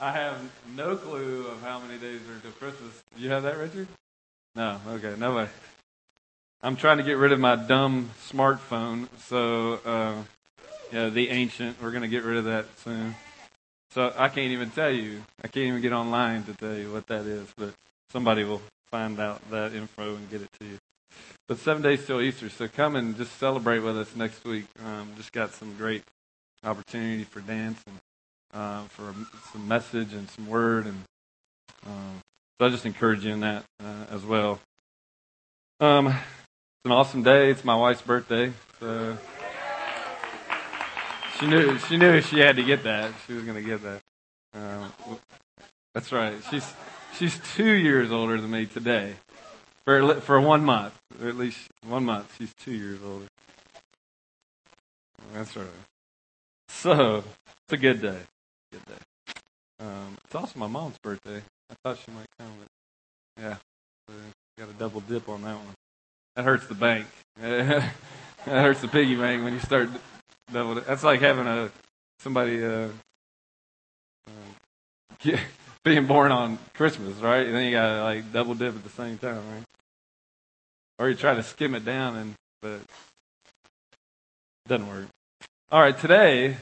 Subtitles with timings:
[0.00, 0.36] I have
[0.76, 2.92] no clue of how many days are until Christmas.
[3.16, 3.88] Do you have that, Richard?
[4.54, 4.80] No.
[4.90, 5.14] Okay.
[5.18, 5.48] No way.
[6.62, 9.08] I'm trying to get rid of my dumb smartphone.
[9.26, 10.22] So, uh,
[10.92, 11.82] yeah, the ancient.
[11.82, 13.16] We're going to get rid of that soon.
[13.90, 15.22] So I can't even tell you.
[15.42, 17.48] I can't even get online to tell you what that is.
[17.56, 17.74] But
[18.10, 18.62] somebody will
[18.92, 20.78] find out that info and get it to you.
[21.48, 22.50] But seven days till Easter.
[22.50, 24.66] So come and just celebrate with us next week.
[24.84, 26.04] Um, just got some great
[26.62, 27.96] opportunity for dance and
[28.52, 29.14] uh, for
[29.52, 30.86] some message and some word.
[30.86, 31.04] And
[31.86, 32.20] um,
[32.58, 34.60] so I just encourage you in that uh, as well.
[35.80, 37.50] Um, it's an awesome day.
[37.50, 38.52] It's my wife's birthday.
[38.80, 39.16] So
[41.38, 43.12] she knew she knew she had to get that.
[43.26, 44.00] She was going to get that.
[44.54, 44.92] Um,
[45.94, 46.34] that's right.
[46.50, 46.72] She's
[47.16, 49.14] she's two years older than me today.
[49.84, 53.26] For for one month, or at least one month, she's two years older.
[55.32, 55.66] That's right.
[56.68, 58.18] So it's a good day
[59.80, 61.42] Um, it's also my mom's birthday.
[61.70, 63.56] I thought she might come, but yeah,
[64.08, 64.14] so
[64.58, 65.74] got a double dip on that one.
[66.34, 67.06] That hurts the bank.
[67.40, 67.92] that
[68.44, 69.88] hurts the piggy bank when you start
[70.52, 70.74] double.
[70.76, 71.70] That's like having a
[72.20, 72.88] somebody uh,
[74.26, 75.36] uh,
[75.84, 77.46] being born on Christmas, right?
[77.46, 79.64] And then you got to like double dip at the same time, right?
[80.98, 82.82] Or you try to skim it down, and but it
[84.66, 85.06] doesn't work.
[85.70, 86.56] All right, today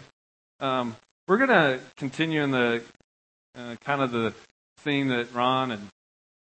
[0.60, 0.96] um,
[1.26, 2.82] we're going to continue in the
[3.56, 4.32] uh, kind of the
[4.78, 5.88] theme that Ron and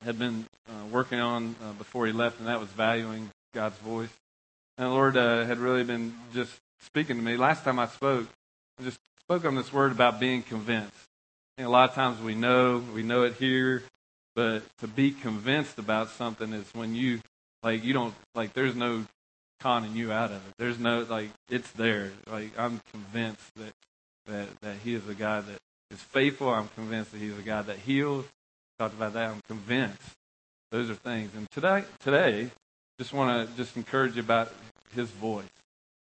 [0.03, 4.11] had been uh, working on uh, before he left, and that was valuing God's voice.
[4.79, 7.37] And the Lord uh, had really been just speaking to me.
[7.37, 8.29] Last time I spoke,
[8.79, 10.97] I just spoke on this word about being convinced.
[11.59, 13.83] And a lot of times we know, we know it here,
[14.35, 17.21] but to be convinced about something is when you,
[17.63, 19.05] like, you don't, like, there's no
[19.59, 20.55] conning you out of it.
[20.59, 22.13] There's no, like, it's there.
[22.31, 23.75] Like, I'm convinced that
[24.31, 25.59] that, that he is a God that
[25.91, 26.49] is faithful.
[26.49, 28.25] I'm convinced that he's a God that heals.
[28.79, 29.31] Talked about that.
[29.31, 30.01] I'm convinced.
[30.71, 31.33] Those are things.
[31.37, 32.51] And today, today,
[32.99, 34.53] just want to just encourage you about
[34.95, 35.45] his voice.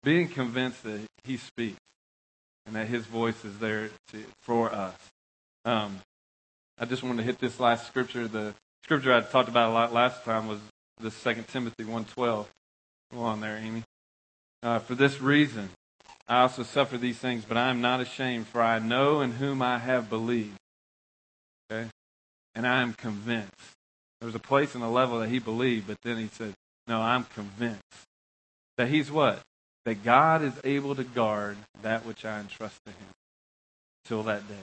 [0.02, 1.78] Being convinced that he speaks
[2.66, 4.94] and that his voice is there to, for us.
[5.64, 5.98] Um,
[6.78, 8.28] I just want to hit this last scripture.
[8.28, 8.54] The
[8.84, 10.60] scripture I talked about a lot last time was
[11.00, 12.46] the Second Timothy 1.12.
[13.12, 13.82] Go on there, Amy.
[14.62, 15.70] Uh, for this reason,
[16.30, 19.60] I also suffer these things, but I am not ashamed, for I know in whom
[19.60, 20.56] I have believed.
[21.70, 21.88] Okay?
[22.54, 23.50] And I am convinced.
[24.20, 26.54] There was a place and a level that he believed, but then he said,
[26.86, 27.82] No, I'm convinced.
[28.76, 29.40] That he's what?
[29.84, 33.08] That God is able to guard that which I entrust to him
[34.04, 34.54] till that day.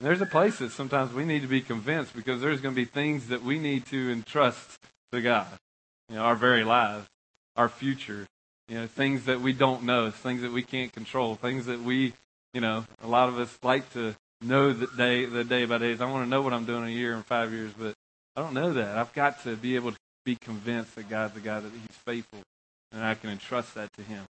[0.00, 2.80] And there's a place that sometimes we need to be convinced because there's going to
[2.80, 4.78] be things that we need to entrust
[5.12, 5.46] to God.
[6.08, 7.06] You know, our very lives,
[7.54, 8.26] our future,
[8.68, 12.12] you know, things that we don't know, things that we can't control, things that we,
[12.52, 16.00] you know, a lot of us like to know the day, the day by days.
[16.00, 17.94] I want to know what I'm doing a year and five years, but
[18.36, 18.96] I don't know that.
[18.96, 22.40] I've got to be able to be convinced that God's the God that He's faithful,
[22.92, 24.24] and I can entrust that to Him.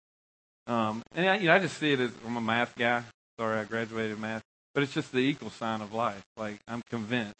[0.68, 3.04] Um, and I, you know, I just see it as I'm a math guy.
[3.40, 4.44] Sorry, I graduated math,
[4.74, 6.24] but it's just the equal sign of life.
[6.36, 7.36] Like I'm convinced.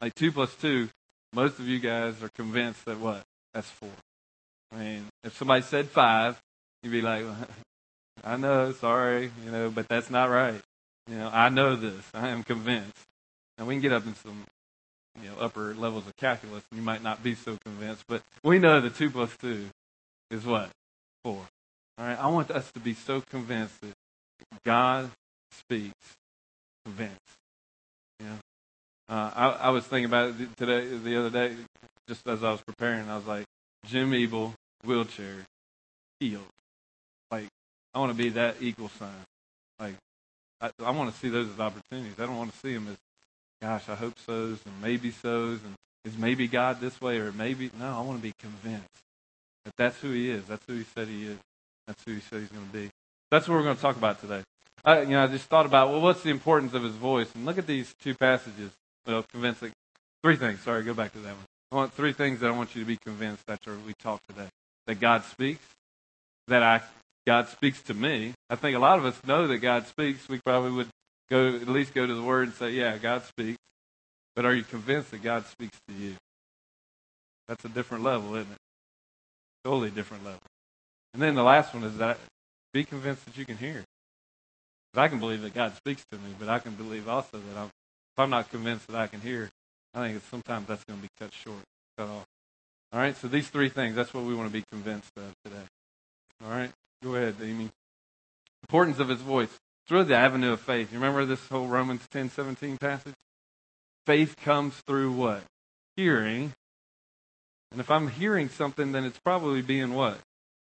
[0.00, 0.88] Like two plus two,
[1.32, 3.24] most of you guys are convinced that what?
[3.52, 3.90] That's four.
[4.72, 6.40] I mean, if somebody said five,
[6.82, 7.24] you'd be like,
[8.24, 10.60] I know, sorry, you know, but that's not right.
[11.08, 12.04] You know, I know this.
[12.12, 12.96] I am convinced.
[13.56, 14.44] And we can get up in some,
[15.22, 18.58] you know, upper levels of calculus, and you might not be so convinced, but we
[18.58, 19.66] know that two plus two
[20.30, 20.70] is what?
[21.24, 21.46] Four.
[21.98, 22.18] All right.
[22.18, 23.94] I want us to be so convinced that
[24.64, 25.10] God
[25.50, 26.16] speaks
[26.84, 27.16] convinced.
[28.20, 28.36] You know,
[29.08, 31.56] uh, I, I was thinking about it today, the other day,
[32.08, 33.08] just as I was preparing.
[33.08, 33.46] I was like,
[33.88, 34.54] Jim Ebel,
[34.84, 35.36] wheelchair,
[36.20, 36.44] healed.
[37.30, 37.48] Like,
[37.94, 39.10] I want to be that equal sign.
[39.80, 39.94] Like,
[40.60, 42.14] I, I want to see those as opportunities.
[42.18, 42.96] I don't want to see them as,
[43.62, 47.70] gosh, I hope so's and maybe so's and is maybe God this way or maybe
[47.78, 47.86] no.
[47.86, 48.88] I want to be convinced
[49.64, 50.44] that that's who He is.
[50.44, 51.38] That's who He said He is.
[51.86, 52.90] That's who He said He's going to be.
[53.30, 54.42] That's what we're going to talk about today.
[54.84, 57.28] I, you know, I just thought about well, what's the importance of His voice?
[57.34, 58.70] And look at these two passages.
[59.06, 59.72] Well, convincing.
[60.22, 60.60] Three things.
[60.60, 61.44] Sorry, go back to that one.
[61.70, 64.48] I want three things that I want you to be convinced after we talk today.
[64.86, 65.64] That God speaks,
[66.46, 66.82] that I
[67.26, 68.32] God speaks to me.
[68.48, 70.26] I think a lot of us know that God speaks.
[70.28, 70.88] We probably would
[71.28, 73.58] go at least go to the Word and say, "Yeah, God speaks."
[74.34, 76.14] But are you convinced that God speaks to you?
[77.48, 78.58] That's a different level, isn't it?
[79.64, 80.40] Totally different level.
[81.12, 82.18] And then the last one is that
[82.72, 83.84] be convinced that you can hear.
[84.94, 87.66] I can believe that God speaks to me, but I can believe also that I'm,
[87.66, 89.50] if I'm not convinced that I can hear,
[89.98, 91.62] I think sometimes that's going to be cut short,
[91.96, 92.26] cut off.
[92.92, 95.64] All right, so these three things, that's what we want to be convinced of today.
[96.44, 96.70] All right,
[97.02, 97.70] go ahead, Amy.
[98.62, 99.50] Importance of his voice.
[99.84, 100.92] It's really the avenue of faith.
[100.92, 103.14] You remember this whole Romans 10 17 passage?
[104.06, 105.42] Faith comes through what?
[105.96, 106.54] Hearing.
[107.72, 110.18] And if I'm hearing something, then it's probably being what?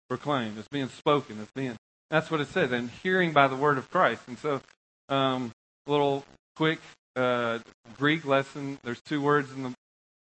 [0.08, 0.58] Proclaimed.
[0.58, 1.38] It's being spoken.
[1.40, 1.76] It's being.
[2.10, 2.72] That's what it says.
[2.72, 4.22] And hearing by the word of Christ.
[4.26, 4.60] And so,
[5.08, 5.52] um,
[5.86, 6.24] a little
[6.56, 6.80] quick
[7.18, 7.58] uh,
[7.98, 8.78] Greek lesson.
[8.84, 9.72] There's two words in the.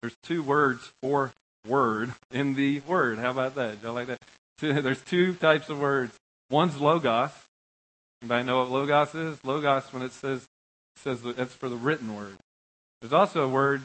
[0.01, 1.31] There's two words for
[1.67, 3.19] word in the word.
[3.19, 3.81] How about that?
[3.81, 4.19] Do Y'all like that?
[4.59, 6.15] There's two types of words.
[6.49, 7.31] One's logos.
[8.21, 9.43] Anybody know what logos is?
[9.43, 10.45] Logos, when it says
[10.97, 12.35] says that's for the written word.
[13.01, 13.81] There's also a word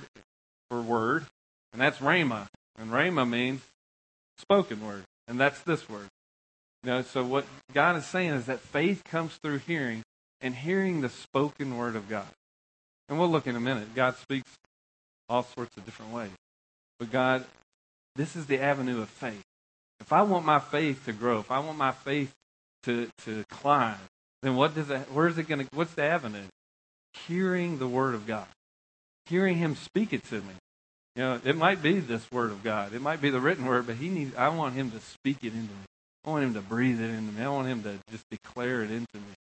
[0.69, 1.27] for word,
[1.73, 2.49] and that's rhema.
[2.77, 3.63] And rhema means
[4.39, 6.09] spoken word, and that's this word.
[6.83, 10.03] You know, so what God is saying is that faith comes through hearing,
[10.41, 12.27] and hearing the spoken word of God.
[13.09, 13.95] And we'll look in a minute.
[13.95, 14.51] God speaks
[15.29, 16.31] all sorts of different ways.
[16.99, 17.45] But God,
[18.17, 19.43] this is the avenue of faith.
[20.01, 22.33] If I want my faith to grow, if I want my faith
[22.85, 23.97] to, to climb,
[24.43, 26.45] then what does that, where is it going to, what's the avenue?
[27.27, 28.47] Hearing the word of God.
[29.27, 30.55] Hearing him speak it to me.
[31.17, 32.93] You know, it might be this word of God.
[32.93, 35.55] It might be the written word, but he needs, I want him to speak it
[35.55, 35.87] into me.
[36.25, 37.43] I want him to breathe it into me.
[37.43, 39.35] I want him to just declare it into me.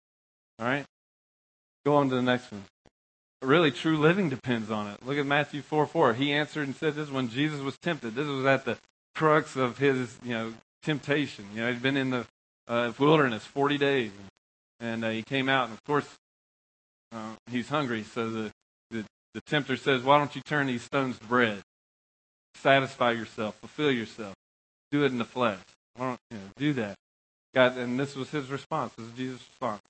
[0.58, 0.84] All right?
[1.86, 2.62] Go on to the next one.
[3.42, 5.04] Really, true living depends on it.
[5.04, 6.14] Look at Matthew 4 4.
[6.14, 8.14] He answered and said this when Jesus was tempted.
[8.14, 8.78] This was at the
[9.16, 11.46] crux of his, you know, temptation.
[11.52, 12.26] You know, he'd been in the
[12.68, 14.12] uh, wilderness 40 days.
[14.78, 16.08] And uh, he came out, and of course,
[17.12, 18.04] uh, he's hungry.
[18.04, 18.50] So the,
[18.90, 19.04] the,
[19.34, 21.62] the tempter says, Why don't you turn these stones to bread?
[22.56, 24.34] Satisfy yourself, fulfill yourself,
[24.90, 25.58] do it in the flesh.
[25.96, 26.96] Why don't you know, do that?
[27.54, 28.92] God, and this was his response.
[28.96, 29.82] This is Jesus' response.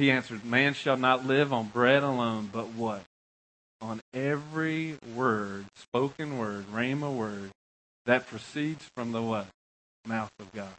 [0.00, 3.02] He answered, Man shall not live on bread alone, but what?
[3.82, 7.50] On every word, spoken word, rhema word,
[8.06, 9.46] that proceeds from the what?
[10.06, 10.72] Mouth of God.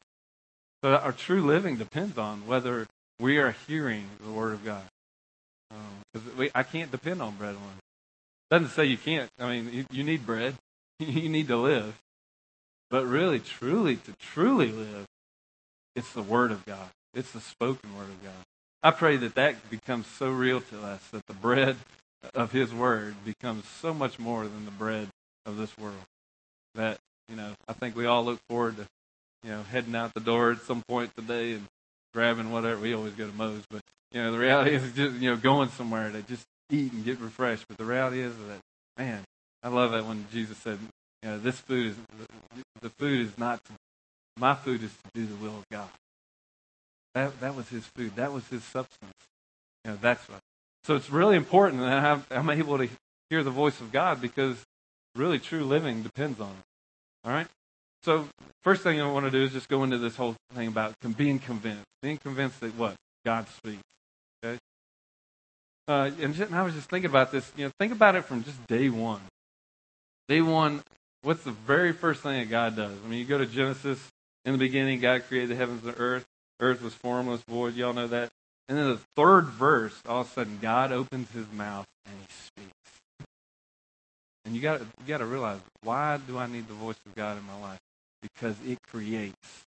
[0.82, 2.88] So our true living depends on whether
[3.20, 4.82] we are hearing the word of God.
[6.12, 7.78] Because um, I can't depend on bread alone.
[8.50, 9.30] Doesn't say you can't.
[9.38, 10.56] I mean, you, you need bread.
[10.98, 11.96] you need to live.
[12.90, 15.06] But really, truly, to truly live,
[15.94, 16.88] it's the word of God.
[17.14, 18.44] It's the spoken word of God.
[18.82, 21.76] I pray that that becomes so real to us that the bread
[22.34, 25.08] of His Word becomes so much more than the bread
[25.46, 26.02] of this world.
[26.74, 26.98] That
[27.28, 28.86] you know, I think we all look forward to
[29.44, 31.66] you know heading out the door at some point today and
[32.12, 32.80] grabbing whatever.
[32.80, 35.68] We always go to Moe's, but you know the reality is just you know going
[35.70, 37.66] somewhere to just eat and get refreshed.
[37.68, 38.60] But the reality is that
[38.98, 39.22] man,
[39.62, 40.78] I love that when Jesus said,
[41.22, 41.96] you know, this food is
[42.80, 43.72] the food is not to,
[44.36, 45.88] my food is to do the will of God.
[47.14, 48.16] That, that was his food.
[48.16, 49.12] That was his substance.
[49.84, 50.38] You know, that's what.
[50.84, 52.88] So it's really important that I'm, I'm able to
[53.30, 54.56] hear the voice of God because
[55.14, 56.64] really true living depends on it.
[57.24, 57.46] All right?
[58.02, 58.28] So
[58.62, 61.38] first thing I want to do is just go into this whole thing about being
[61.38, 61.84] convinced.
[62.02, 62.96] Being convinced that what?
[63.24, 63.82] God speaks.
[64.44, 64.58] Okay?
[65.86, 67.50] Uh, and, just, and I was just thinking about this.
[67.56, 69.20] You know, think about it from just day one.
[70.28, 70.82] Day one,
[71.22, 72.96] what's the very first thing that God does?
[73.04, 74.00] I mean, you go to Genesis.
[74.44, 76.26] In the beginning, God created the heavens and the earth
[76.62, 77.74] earth was formless, void.
[77.74, 78.30] Y'all know that.
[78.68, 82.26] And then the third verse, all of a sudden, God opens his mouth and he
[82.32, 82.72] speaks.
[84.44, 87.36] And you got you got to realize why do I need the voice of God
[87.36, 87.80] in my life?
[88.22, 89.64] Because it creates.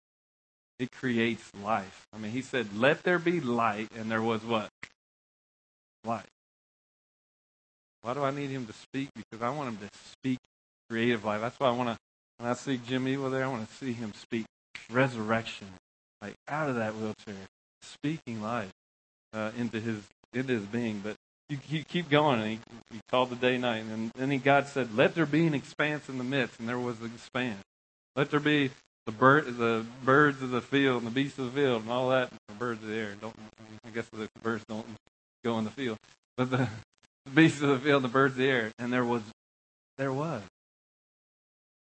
[0.80, 2.08] It creates life.
[2.14, 4.70] I mean, he said, "Let there be light," and there was what?
[6.04, 6.26] Light.
[8.02, 9.10] Why do I need him to speak?
[9.16, 10.40] Because I want him to speak
[10.90, 11.42] creative life.
[11.42, 11.98] That's why I want to.
[12.38, 14.46] When I see Jim Ebel there, I want to see him speak
[14.92, 15.68] resurrection
[16.26, 17.48] like out of that wheelchair,
[17.82, 18.72] speaking life
[19.34, 20.02] uh, into his
[20.34, 21.02] into his being.
[21.04, 21.16] But
[21.50, 22.60] you, you keep going, and he,
[22.92, 26.10] he called the day night, and then he, God said, "Let there be an expanse
[26.10, 27.64] in the midst," and there was an expanse.
[28.16, 28.72] Let there be
[29.06, 32.10] the bird, the birds of the field, and the beasts of the field, and all
[32.10, 32.32] that.
[32.32, 33.16] And the birds of the air.
[33.22, 33.36] Don't
[33.86, 34.86] I guess the birds don't
[35.44, 35.98] go in the field,
[36.38, 36.68] but the,
[37.26, 39.22] the beasts of the field, the birds of the air, and there was,
[40.00, 40.42] there was,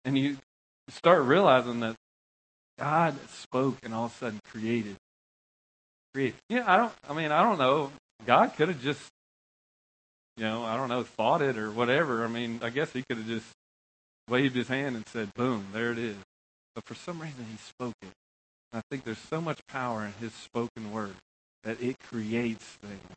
[0.06, 0.38] and you
[0.90, 1.96] start realizing that
[2.84, 4.98] God spoke and all of a sudden created.
[6.14, 6.36] Created.
[6.50, 6.92] Yeah, I don't.
[7.10, 7.92] I mean, I don't know.
[8.26, 9.10] God could have just,
[10.36, 12.26] you know, I don't know, thought it or whatever.
[12.26, 13.46] I mean, I guess He could have just
[14.28, 16.18] waved His hand and said, "Boom, there it is."
[16.76, 18.12] But for some reason, He spoke it.
[18.74, 21.16] And I think there's so much power in His spoken word
[21.64, 23.16] that it creates things,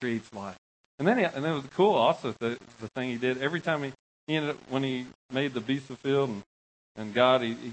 [0.00, 0.56] creates life.
[0.98, 3.60] And then, he, and then it was cool also the the thing He did every
[3.60, 3.92] time He
[4.26, 6.42] he ended up when He made the beast of the field and
[6.96, 7.72] and God, he, he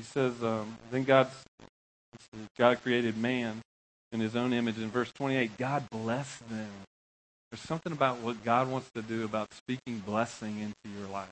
[0.00, 1.28] he says, um, then God,
[2.58, 3.60] God created man
[4.12, 4.78] in his own image.
[4.78, 6.70] In verse 28, God blessed them.
[7.50, 11.28] There's something about what God wants to do about speaking blessing into your life.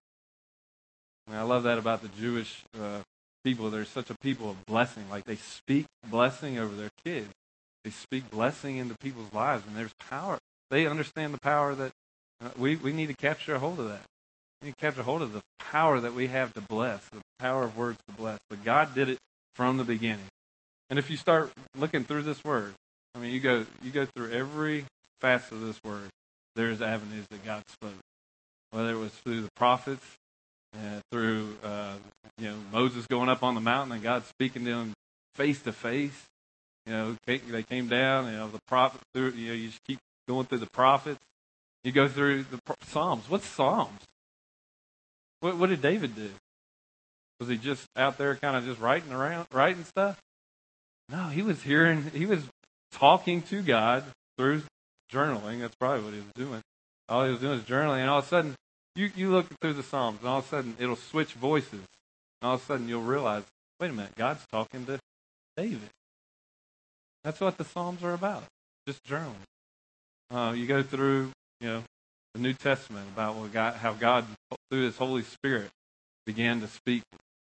[1.26, 2.98] I, mean, I love that about the Jewish uh,
[3.42, 3.70] people.
[3.70, 5.04] They're such a people of blessing.
[5.08, 7.30] Like they speak blessing over their kids.
[7.84, 10.38] they speak blessing into people's lives, and there's power.
[10.70, 11.92] They understand the power that
[12.44, 14.02] uh, we we need to capture a hold of that.
[14.62, 17.76] To capture a hold of the power that we have to bless, the power of
[17.76, 18.38] words to bless.
[18.50, 19.18] But God did it
[19.54, 20.26] from the beginning.
[20.90, 22.74] And if you start looking through this word,
[23.14, 24.84] I mean, you go you go through every
[25.20, 26.08] facet of this word.
[26.56, 27.94] There's avenues that God spoke,
[28.70, 30.04] whether it was through the prophets,
[30.74, 31.94] uh, through uh,
[32.38, 34.92] you know Moses going up on the mountain and God speaking to him
[35.34, 36.24] face to face.
[36.86, 38.26] You know, they came down.
[38.26, 39.30] You know, the prophet through.
[39.32, 41.20] You know, you just keep going through the prophets.
[41.84, 43.28] You go through the Psalms.
[43.28, 44.00] What's Psalms?
[45.40, 46.30] What, what did David do?
[47.40, 50.18] Was he just out there kind of just writing around, writing stuff?
[51.08, 52.42] No, he was hearing, he was
[52.92, 54.04] talking to God
[54.36, 54.62] through
[55.12, 55.60] journaling.
[55.60, 56.60] That's probably what he was doing.
[57.08, 58.54] All he was doing was journaling, and all of a sudden,
[58.94, 61.72] you, you look through the Psalms, and all of a sudden, it'll switch voices.
[61.72, 63.44] And all of a sudden, you'll realize,
[63.80, 64.98] wait a minute, God's talking to
[65.56, 65.88] David.
[67.24, 68.44] That's what the Psalms are about,
[68.86, 69.34] just journaling.
[70.30, 71.30] Uh, you go through,
[71.60, 71.82] you know,
[72.34, 74.26] the New Testament about what God, how God,
[74.70, 75.70] through His Holy Spirit,
[76.26, 77.02] began to speak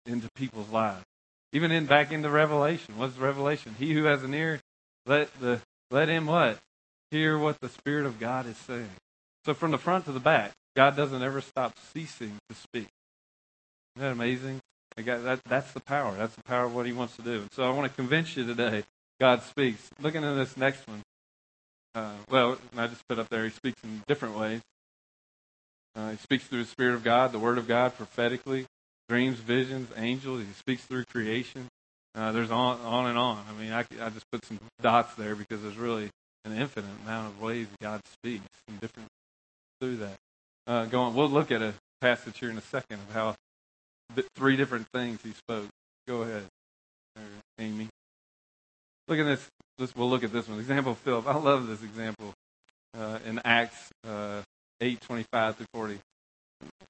[0.07, 1.05] into people's lives.
[1.52, 2.97] Even in back into Revelation.
[2.97, 3.76] What's Revelation?
[3.79, 4.61] He who has an ear,
[5.07, 5.61] let the
[5.91, 6.59] let him what?
[7.11, 8.88] Hear what the Spirit of God is saying.
[9.45, 12.88] So from the front to the back, God doesn't ever stop ceasing to speak.
[13.97, 14.61] Isn't that amazing?
[14.97, 16.14] That, that's the power.
[16.17, 17.45] That's the power of what He wants to do.
[17.52, 18.85] So I want to convince you today.
[19.21, 19.91] God speaks.
[20.00, 21.02] Looking at this next one.
[21.95, 23.45] Uh, well, I just put up there.
[23.45, 24.62] He speaks in different ways.
[25.94, 28.66] Uh, he speaks through the Spirit of God, the Word of God, prophetically,
[29.08, 30.40] dreams, visions, angels.
[30.40, 31.68] He speaks through creation.
[32.14, 33.44] Uh, there's on, on and on.
[33.49, 36.11] I mean, I, I just put some dots there because there's really
[36.44, 39.08] an infinite amount of ways God speaks and different
[39.80, 40.16] through that.
[40.66, 43.34] Uh, going, we'll look at a passage here in a second of how
[44.37, 45.68] three different things he spoke.
[46.06, 46.44] Go ahead,
[47.58, 47.88] Amy.
[49.08, 49.49] Look at this.
[49.96, 50.58] We'll look at this one.
[50.58, 51.26] Example of Philip.
[51.26, 52.34] I love this example
[52.96, 54.42] uh, in Acts uh,
[54.83, 55.99] eight twenty five through forty.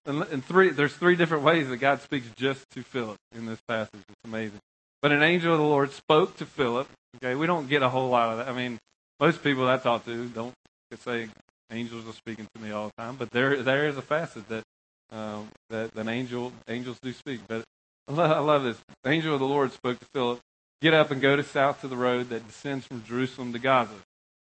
[0.04, 3.60] And, and three, there's three different ways that God speaks just to Philip in this
[3.68, 4.00] passage.
[4.08, 4.58] It's amazing.
[5.00, 6.88] But an angel of the Lord spoke to Philip.
[7.16, 8.48] Okay, we don't get a whole lot of that.
[8.48, 8.78] I mean,
[9.20, 10.54] most people I talk to don't
[10.98, 11.28] say
[11.70, 14.64] angels are speaking to me all the time, but there there is a facet that
[15.10, 17.40] um, that an angel angels do speak.
[17.46, 17.64] But
[18.08, 18.78] I love, I love this.
[19.04, 20.40] The angel of the Lord spoke to Philip.
[20.80, 23.94] Get up and go to south to the road that descends from Jerusalem to Gaza.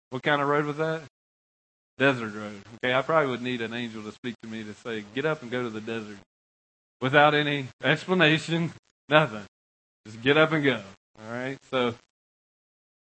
[0.10, 1.04] What kind of road was that?
[1.98, 2.62] Desert road.
[2.76, 5.42] Okay, I probably would need an angel to speak to me to say, get up
[5.42, 6.18] and go to the desert.
[7.02, 8.74] Without any explanation,
[9.10, 9.44] nothing.
[10.06, 10.82] Just get up and go.
[11.20, 11.58] All right?
[11.70, 11.96] So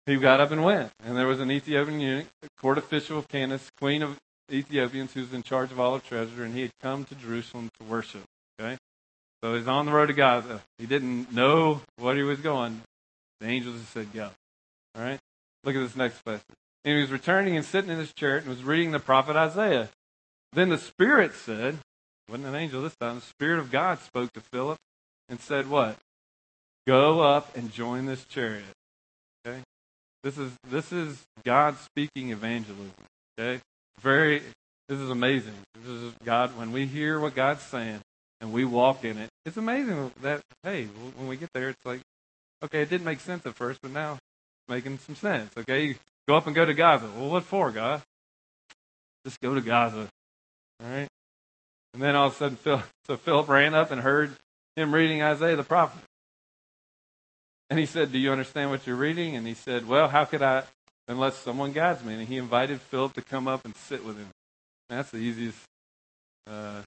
[0.07, 0.91] he got up and went.
[1.03, 4.19] And there was an Ethiopian eunuch, a court official of Candace, queen of
[4.53, 7.71] Ethiopians, who was in charge of all of treasure, and he had come to Jerusalem
[7.81, 8.23] to worship.
[8.61, 8.76] Okay?
[9.43, 10.61] So he's on the road to Gaza.
[10.79, 12.83] He didn't know what he was going.
[13.41, 14.31] The angels just said, go.
[14.95, 15.19] All right?
[15.64, 16.45] Look at this next passage.
[16.85, 19.88] And he was returning and sitting in his chair and was reading the prophet Isaiah.
[20.53, 21.79] Then the Spirit said,
[22.29, 24.79] wasn't an angel this time, the Spirit of God spoke to Philip
[25.29, 25.97] and said, What?
[26.87, 28.64] Go up and join this chariot.
[29.47, 29.61] Okay?
[30.23, 32.93] This is this is God speaking evangelism.
[33.38, 33.61] Okay?
[34.00, 34.43] Very
[34.88, 35.55] this is amazing.
[35.75, 38.00] This is God when we hear what God's saying
[38.41, 39.31] and we walk in it.
[39.47, 40.85] It's amazing that hey,
[41.17, 42.00] when we get there it's like
[42.62, 45.53] okay, it didn't make sense at first, but now it's making some sense.
[45.57, 45.97] Okay?
[46.26, 47.09] Go up and go to Gaza.
[47.16, 48.02] Well, what for, God?
[49.25, 50.09] Just go to Gaza.
[50.83, 51.09] All right?
[51.93, 54.33] And then all of a sudden, Phil, so Philip ran up and heard
[54.76, 56.02] him reading Isaiah the prophet.
[57.71, 59.37] And he said, Do you understand what you're reading?
[59.37, 60.64] And he said, Well, how could I,
[61.09, 62.14] unless someone guides me?
[62.14, 64.28] And he invited Philip to come up and sit with him.
[64.88, 65.59] And that's the easiest
[66.47, 66.83] uh,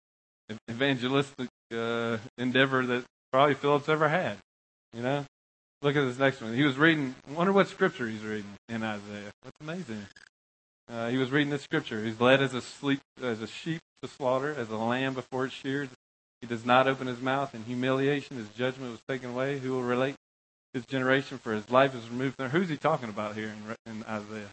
[0.70, 4.38] evangelistic uh, endeavor that probably Philip's ever had.
[4.94, 5.25] You know?
[5.81, 6.55] Look at this next one.
[6.55, 9.31] He was reading, wonder what scripture he's reading in Isaiah.
[9.43, 10.07] That's amazing.
[10.89, 12.03] Uh, he was reading this scripture.
[12.03, 15.53] He's led as a, sleep, as a sheep to slaughter, as a lamb before its
[15.53, 15.89] shears.
[16.41, 18.38] He does not open his mouth in humiliation.
[18.38, 19.60] His judgment was taken away.
[19.60, 20.15] Who will relate
[20.74, 21.38] his generation?
[21.38, 22.38] For his life is removed.
[22.38, 23.53] From Who's he talking about here
[23.86, 24.50] in, in Isaiah?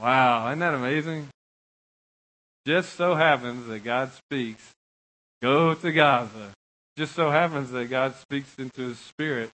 [0.00, 1.28] Wow, isn't that amazing?
[2.66, 4.70] Just so happens that God speaks,
[5.42, 6.52] go to Gaza.
[6.96, 9.50] Just so happens that God speaks into his spirit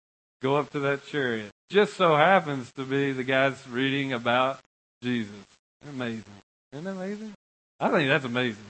[0.43, 1.51] go up to that chariot.
[1.71, 4.59] Just so happens to be the guy's reading about
[5.03, 5.35] Jesus.
[5.89, 6.25] Amazing.
[6.73, 7.33] Isn't that amazing?
[7.81, 8.65] I think that's amazing.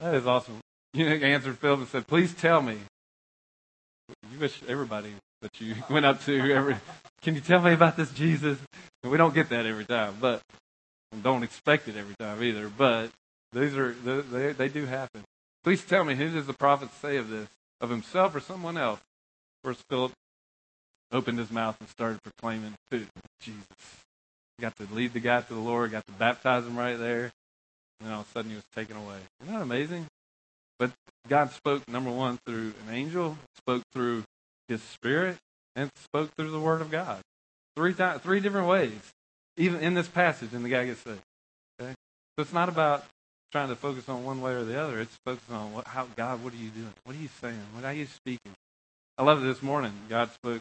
[0.00, 0.58] That is awesome.
[0.92, 2.78] You answered Philip and said, Please tell me.
[4.32, 6.76] You wish everybody that you went up to every
[7.22, 8.56] can you tell me about this Jesus?
[9.02, 10.42] We don't get that every time, but
[11.22, 12.68] don't expect it every time either.
[12.68, 13.10] But
[13.52, 15.22] these are they, they do happen.
[15.64, 17.48] Please tell me who does the prophet say of this?
[17.80, 19.00] Of himself or someone else?
[19.64, 20.12] First Philip
[21.12, 23.02] opened his mouth and started proclaiming who?
[23.40, 23.66] Jesus.
[24.60, 27.32] got to lead the guy to the Lord, got to baptize him right there,
[28.00, 29.18] and then all of a sudden he was taken away.
[29.42, 30.06] Isn't that amazing?
[30.78, 30.92] But
[31.28, 34.24] God spoke, number one, through an angel, spoke through
[34.68, 35.36] his spirit,
[35.74, 37.20] and spoke through the word of God.
[37.76, 38.98] Three times, three different ways,
[39.56, 41.20] even in this passage, and the guy gets saved.
[41.80, 41.92] Okay?
[42.36, 43.04] So it's not about
[43.52, 45.00] trying to focus on one way or the other.
[45.00, 46.92] It's focusing on what, how God, what are you doing?
[47.04, 47.60] What are you saying?
[47.74, 48.52] What are you speaking?
[49.18, 49.92] I love it this morning.
[50.08, 50.60] God spoke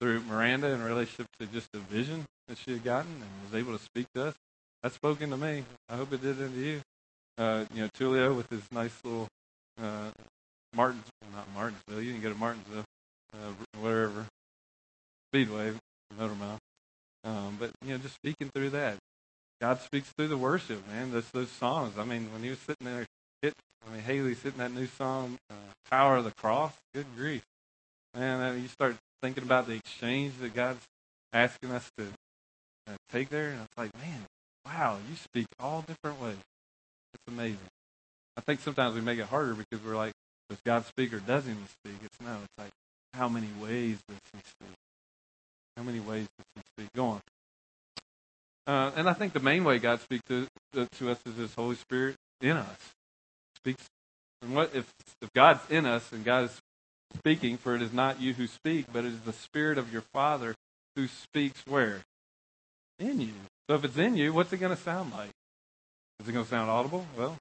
[0.00, 3.76] through Miranda in relationship to just a vision that she had gotten and was able
[3.76, 4.34] to speak to us.
[4.82, 5.64] That spoke into me.
[5.88, 6.80] I hope it did into you.
[7.36, 9.28] Uh, you know, Tulio with his nice little
[9.80, 10.10] uh,
[10.74, 12.00] Martins, not Martinsville.
[12.00, 12.84] You can go to Martinsville,
[13.34, 14.26] uh, wherever,
[15.30, 15.72] Speedway,
[16.18, 16.58] Motor Mouth.
[17.24, 18.96] Um, but you know, just speaking through that,
[19.60, 21.12] God speaks through the worship, man.
[21.12, 21.98] Those those songs.
[21.98, 23.06] I mean, when he was sitting there,
[23.42, 23.54] hit.
[23.86, 25.54] I mean, Haley sitting that new song, uh,
[25.90, 27.42] "Power of the Cross." Good grief,
[28.14, 28.40] man!
[28.40, 30.84] Uh, you start thinking about the exchange that God's
[31.32, 32.06] asking us to
[32.86, 34.26] uh, take there, and it's like, man,
[34.64, 36.36] wow, you speak all different ways.
[37.14, 37.58] It's amazing.
[38.36, 40.12] I think sometimes we make it harder because we're like,
[40.48, 42.00] does God speak or doesn't he speak?
[42.04, 42.72] It's no, it's like,
[43.14, 44.76] how many ways does he speak?
[45.76, 46.92] How many ways does he speak?
[46.94, 47.20] Go on.
[48.66, 51.76] Uh, and I think the main way God speaks to, to us is His Holy
[51.76, 52.78] Spirit in us.
[53.56, 53.84] Speaks.
[54.42, 56.60] And what if if God's in us and God is
[57.16, 57.56] speaking?
[57.56, 60.54] For it is not you who speak, but it is the Spirit of your Father
[60.96, 62.00] who speaks where
[62.98, 63.32] in you.
[63.68, 65.30] So if it's in you, what's it going to sound like?
[66.20, 67.06] Is it going to sound audible?
[67.16, 67.36] Well,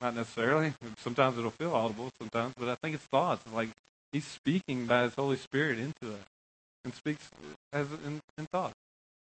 [0.00, 0.74] not necessarily.
[0.98, 3.42] Sometimes it'll feel audible, sometimes, but I think it's thoughts.
[3.46, 3.70] It's like
[4.12, 6.26] He's speaking by His Holy Spirit into us
[6.84, 7.28] and speaks
[7.72, 8.72] as in, in thought.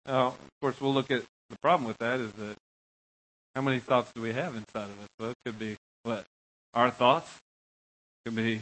[0.05, 2.55] Now, of course, we'll look at the problem with that is that
[3.55, 5.07] how many thoughts do we have inside of us?
[5.19, 6.25] Well, it could be what
[6.73, 7.29] our thoughts.
[8.25, 8.61] It could be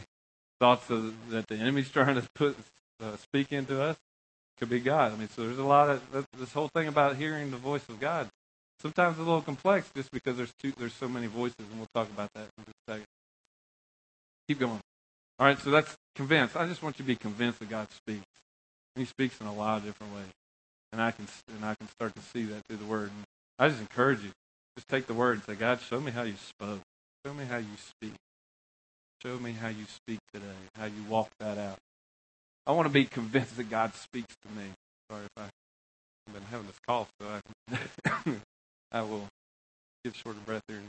[0.60, 2.56] thoughts of, that the enemy's trying to put
[3.02, 3.96] uh, speak into us.
[4.58, 5.12] Could be God.
[5.12, 8.00] I mean, so there's a lot of this whole thing about hearing the voice of
[8.00, 8.28] God.
[8.80, 11.88] Sometimes it's a little complex, just because there's two, there's so many voices, and we'll
[11.94, 13.06] talk about that in just a second.
[14.48, 14.80] Keep going.
[15.38, 16.56] All right, so that's convinced.
[16.56, 18.26] I just want you to be convinced that God speaks.
[18.94, 20.32] And he speaks in a lot of different ways.
[20.92, 23.10] And I can and I can start to see that through the word.
[23.14, 23.24] And
[23.58, 24.30] I just encourage you.
[24.76, 26.80] Just take the word and say, God, show me how you spoke.
[27.24, 28.14] Show me how you speak.
[29.22, 31.78] Show me how you speak today, how you walk that out.
[32.66, 34.66] I want to be convinced that God speaks to me.
[35.10, 38.36] Sorry if I, have been having this cough, so I,
[38.92, 39.26] I will
[40.04, 40.80] give short of breath here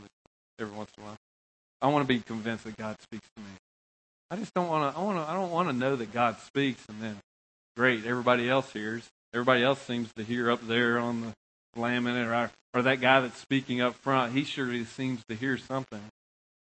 [0.60, 1.18] every once in a while.
[1.82, 3.50] I want to be convinced that God speaks to me.
[4.30, 5.00] I just don't want to.
[5.00, 5.32] I want to.
[5.32, 7.18] I don't want to know that God speaks and then
[7.76, 9.08] great, everybody else hears.
[9.34, 11.34] Everybody else seems to hear up there on the
[11.80, 14.34] laminate, or, or that guy that's speaking up front.
[14.34, 16.02] He surely seems to hear something,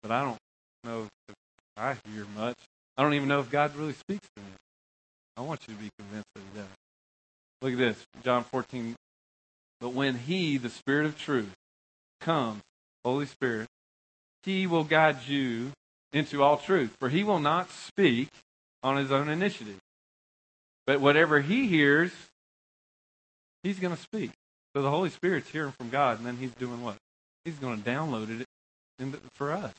[0.03, 0.39] but I don't
[0.83, 1.35] know if
[1.77, 2.57] I hear much.
[2.97, 4.49] I don't even know if God really speaks to me.
[5.37, 6.69] I want you to be convinced that He does.
[7.63, 8.95] Look at this, John 14.
[9.81, 11.53] But when He, the Spirit of truth,
[12.21, 12.63] comes,
[13.05, 13.69] Holy Spirit,
[14.45, 15.73] He will guide you
[16.13, 16.95] into all truth.
[17.01, 18.29] For He will not speak
[18.83, 19.81] on His own initiative.
[20.87, 22.13] But whatever he hears,
[23.63, 24.31] he's going to speak.
[24.75, 26.97] So the Holy Spirit's hearing from God, and then he's doing what?
[27.45, 28.47] He's going to download it
[29.35, 29.73] for us.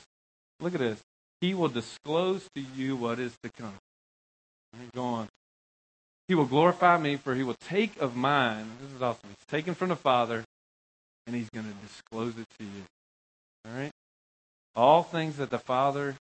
[0.60, 1.00] Look at this.
[1.40, 3.74] He will disclose to you what is to come.
[4.94, 5.28] Go on.
[6.28, 8.66] He will glorify me, for he will take of mine.
[8.80, 9.28] This is awesome.
[9.28, 10.44] He's taken from the Father,
[11.26, 12.82] and he's going to disclose it to you.
[13.64, 13.92] All right?
[14.74, 16.16] All things that the Father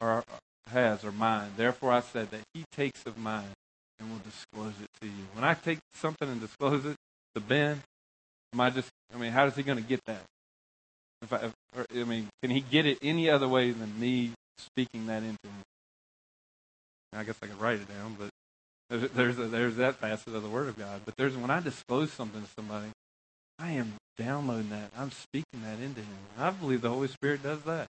[0.00, 0.22] are,
[0.68, 1.50] has are mine.
[1.56, 3.52] Therefore, I said that he takes of mine
[3.98, 5.24] and will disclose it to you.
[5.34, 6.96] When I take something and disclose it
[7.34, 7.82] to Ben,
[8.52, 10.22] am I just, I mean, how is he going to get that?
[11.22, 14.32] If I, if, or, I mean, can he get it any other way than me
[14.58, 15.62] speaking that into him?
[17.12, 18.30] I guess I could write it down, but
[18.90, 21.02] there's a, there's that facet of the Word of God.
[21.04, 22.88] But there's when I disclose something to somebody,
[23.58, 24.90] I am downloading that.
[24.96, 26.18] I'm speaking that into him.
[26.38, 27.86] I believe the Holy Spirit does that.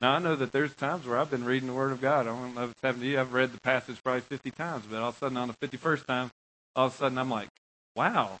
[0.00, 2.26] Now, I know that there's times where I've been reading the Word of God.
[2.26, 3.20] I don't know if it's happened to you.
[3.20, 6.06] I've read the passage probably 50 times, but all of a sudden on the 51st
[6.06, 6.30] time,
[6.74, 7.48] all of a sudden I'm like,
[7.94, 8.38] wow,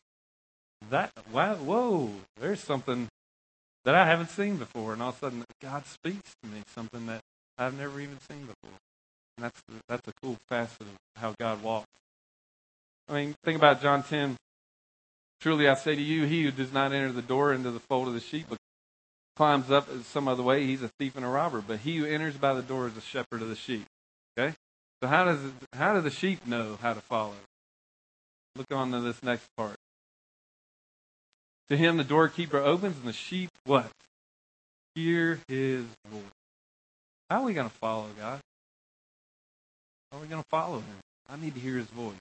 [0.90, 3.08] that, wow, whoa, there's something
[3.84, 4.92] that I haven't seen before.
[4.92, 7.21] And all of a sudden God speaks to me, something that
[7.58, 8.78] I've never even seen before.
[9.36, 11.86] And that's, that's a cool facet of how God walks.
[13.08, 14.36] I mean, think about John 10.
[15.40, 18.08] Truly I say to you, he who does not enter the door into the fold
[18.08, 18.58] of the sheep, but
[19.36, 21.60] climbs up some other way, he's a thief and a robber.
[21.60, 23.84] But he who enters by the door is a shepherd of the sheep.
[24.38, 24.54] Okay?
[25.02, 27.34] So how does it, how do the sheep know how to follow?
[28.54, 29.76] Look on to this next part.
[31.70, 33.90] To him the doorkeeper opens and the sheep what?
[34.94, 36.41] Hear his voice.
[37.32, 38.40] How are we going to follow God?
[40.10, 40.98] How are we going to follow him?
[41.30, 42.12] I need to hear his voice.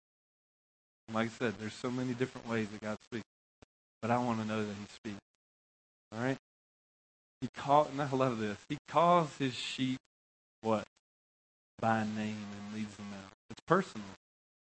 [1.09, 3.25] And like I said, there's so many different ways that God speaks.
[4.01, 5.19] but I want to know that he speaks.
[6.13, 6.37] All right?
[7.41, 8.55] He call, and I love this.
[8.69, 9.97] He calls his sheep
[10.61, 10.85] what?
[11.81, 13.33] By name and leads them out.
[13.49, 14.07] It's personal.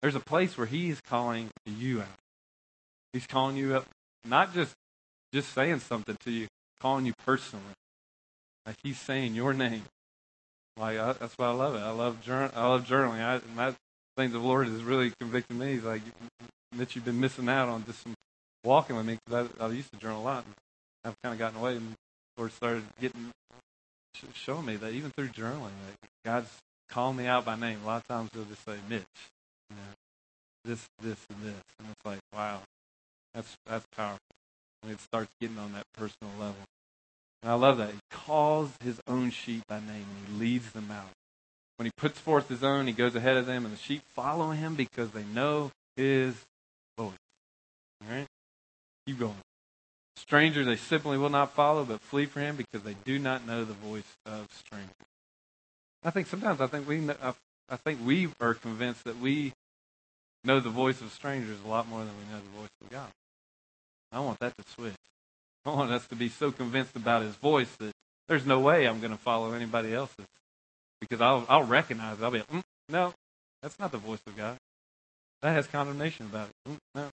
[0.03, 2.19] There's a place where he is calling you out.
[3.13, 3.87] He's calling you up,
[4.23, 4.73] not just
[5.33, 6.45] just saying something to you,
[6.79, 7.65] calling you personally.
[8.63, 9.85] Like he's saying your name.
[10.77, 11.79] Like I, that's why I love it.
[11.79, 12.51] I love journal.
[12.53, 13.21] I love journaling.
[13.21, 13.75] I, and that
[14.17, 15.73] thing the Lord has really convicted me.
[15.73, 16.01] He's like
[16.77, 18.13] that you've been missing out on just some
[18.63, 20.43] walking with me because I, I used to journal a lot.
[20.45, 20.53] And
[21.05, 23.31] I've kind of gotten away, and the Lord started getting
[24.33, 26.49] showing me that even through journaling, that God's
[26.89, 27.79] calling me out by name.
[27.83, 29.03] A lot of times He'll just say Mitch,
[29.69, 29.81] you know,
[30.63, 32.61] this, this, and this, and it's like wow,
[33.33, 34.19] that's that's powerful.
[34.81, 36.57] When it starts getting on that personal level.
[37.45, 37.91] And I love that.
[37.91, 41.11] He calls his own sheep by name and he leads them out.
[41.77, 44.49] When he puts forth his own, he goes ahead of them, and the sheep follow
[44.49, 46.33] him because they know his
[46.97, 47.13] voice.
[48.01, 48.25] All right?
[49.05, 49.35] Keep going.
[50.17, 53.63] Strangers they simply will not follow, but flee from him because they do not know
[53.63, 54.95] the voice of strangers.
[56.03, 57.15] I think sometimes I think we know,
[57.69, 59.53] I think we are convinced that we
[60.43, 63.09] know the voice of strangers a lot more than we know the voice of God.
[64.11, 64.95] I want that to switch.
[65.65, 67.91] I want us to be so convinced about his voice that
[68.27, 70.25] there's no way I'm going to follow anybody else's.
[71.01, 72.23] Because I'll, I'll recognize it.
[72.23, 73.13] I'll be mm, no,
[73.61, 74.57] that's not the voice of God.
[75.41, 76.71] That has condemnation about it.
[76.71, 77.09] Mm, no.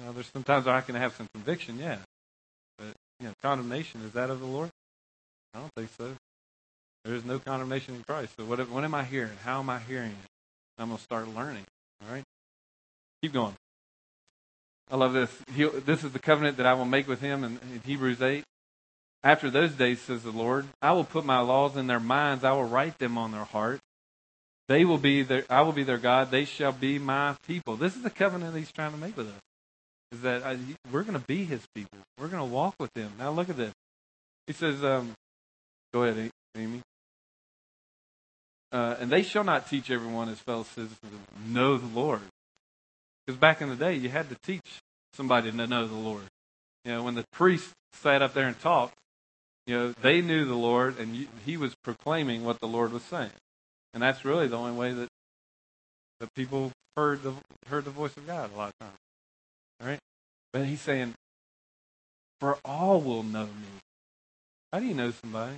[0.00, 1.98] Now, there's sometimes I can have some conviction, yeah.
[2.78, 4.70] But, you know, condemnation, is that of the Lord?
[5.54, 6.14] I don't think so.
[7.04, 8.32] There is no condemnation in Christ.
[8.38, 9.36] So what, what am I hearing?
[9.44, 10.28] How am I hearing it?
[10.78, 11.64] I'm going to start learning.
[12.02, 12.24] All right?
[13.22, 13.54] Keep going.
[14.90, 15.30] I love this.
[15.54, 18.44] He, this is the covenant that I will make with him in, in Hebrews 8.
[19.22, 22.42] After those days, says the Lord, I will put my laws in their minds.
[22.42, 23.80] I will write them on their heart.
[24.68, 26.30] They will be their, I will be their God.
[26.30, 27.76] They shall be my people.
[27.76, 29.40] This is the covenant he's trying to make with us.
[30.12, 30.58] Is that I,
[30.90, 31.98] we're going to be his people.
[32.18, 33.12] We're going to walk with him.
[33.18, 33.72] Now look at this.
[34.46, 35.12] He says, um,
[35.92, 36.80] go ahead, Amy.
[38.72, 40.98] Uh, and they shall not teach everyone as fellow citizens
[41.46, 42.20] know the Lord,
[43.30, 44.80] because back in the day, you had to teach
[45.14, 46.24] somebody to know the Lord.
[46.84, 48.94] You know, when the priest sat up there and talked,
[49.68, 53.30] you know, they knew the Lord, and he was proclaiming what the Lord was saying.
[53.94, 55.08] And that's really the only way that
[56.18, 57.34] that people heard the
[57.68, 58.98] heard the voice of God a lot of times.
[59.80, 60.00] All right?
[60.52, 61.14] But he's saying,
[62.40, 63.78] For all will know me.
[64.72, 65.54] How do you know somebody?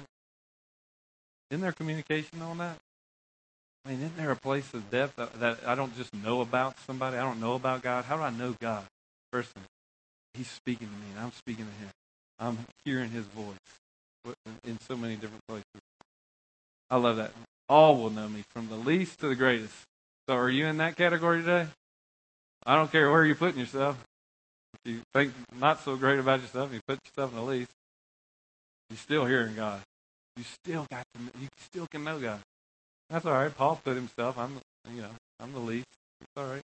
[1.50, 2.76] Isn't there communication on that?
[3.84, 6.78] I mean, isn't there a place of depth that, that I don't just know about
[6.86, 7.16] somebody?
[7.16, 8.04] I don't know about God.
[8.04, 8.84] How do I know God
[9.32, 9.66] personally?
[10.34, 11.90] He's speaking to me, and I'm speaking to him.
[12.38, 15.66] I'm hearing his voice in so many different places.
[16.90, 17.32] I love that.
[17.68, 19.74] All will know me, from the least to the greatest.
[20.28, 21.66] So, are you in that category today?
[22.64, 23.98] I don't care where you're putting yourself.
[24.84, 27.70] If you think not so great about yourself, you put yourself in the least.
[28.90, 29.80] You're still hearing God.
[30.36, 31.40] You still got to.
[31.40, 32.40] You still can know God.
[33.12, 33.54] That's all right.
[33.54, 34.38] Paul put himself.
[34.38, 34.58] I'm,
[34.90, 35.86] you know, I'm the least.
[36.22, 36.62] It's all right.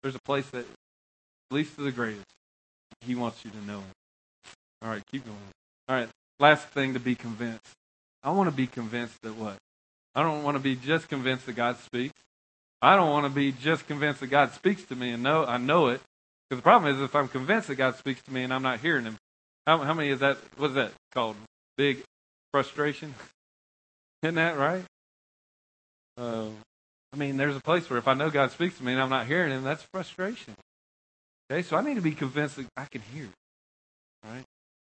[0.00, 0.64] There's a place that
[1.50, 2.24] least to the greatest.
[3.00, 3.92] He wants you to know him.
[4.80, 5.36] All right, keep going.
[5.88, 6.08] All right,
[6.38, 7.72] last thing to be convinced.
[8.22, 9.56] I want to be convinced that what?
[10.14, 12.14] I don't want to be just convinced that God speaks.
[12.80, 15.56] I don't want to be just convinced that God speaks to me and know I
[15.56, 16.00] know it.
[16.48, 18.78] Because the problem is if I'm convinced that God speaks to me and I'm not
[18.78, 19.16] hearing him,
[19.66, 20.38] how, how many is that?
[20.58, 21.34] What's that called?
[21.76, 22.04] Big
[22.52, 23.14] frustration?
[24.22, 24.84] Isn't that right?
[26.18, 26.48] Uh,
[27.12, 29.08] I mean, there's a place where if I know God speaks to me and I'm
[29.08, 30.54] not hearing Him, that's frustration.
[31.50, 33.28] Okay, so I need to be convinced that I can hear.
[34.24, 34.44] Right?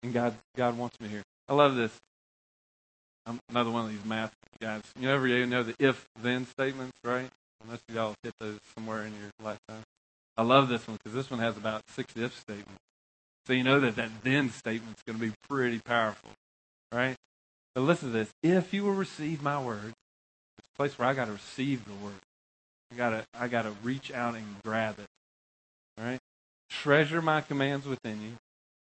[0.02, 1.22] And God, God wants me to hear.
[1.48, 1.92] I love this.
[3.26, 4.82] I'm another one of these math guys.
[4.98, 7.28] You day you know the if-then statements, right?
[7.64, 9.82] Unless y'all hit those somewhere in your lifetime.
[10.36, 12.82] I love this one because this one has about six if statements.
[13.46, 16.30] So you know that that then statement is going to be pretty powerful,
[16.92, 17.16] right?
[17.74, 18.30] But listen to this.
[18.42, 19.93] If you will receive my word
[20.76, 22.14] place where I got to receive the word.
[22.92, 25.06] I got to I got to reach out and grab it.
[25.98, 26.20] All right?
[26.70, 28.32] Treasure my commands within you.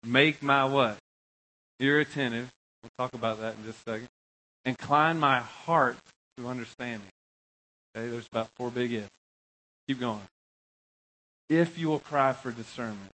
[0.04, 0.98] Make my what?
[1.80, 2.50] Ear attentive.
[2.82, 4.10] We'll talk about that in just a second.
[4.66, 5.98] Incline my heart
[6.38, 7.08] to understanding.
[7.96, 9.10] Okay, there's about four big ifs.
[9.88, 10.22] Keep going.
[11.50, 13.12] If you will cry for discernment,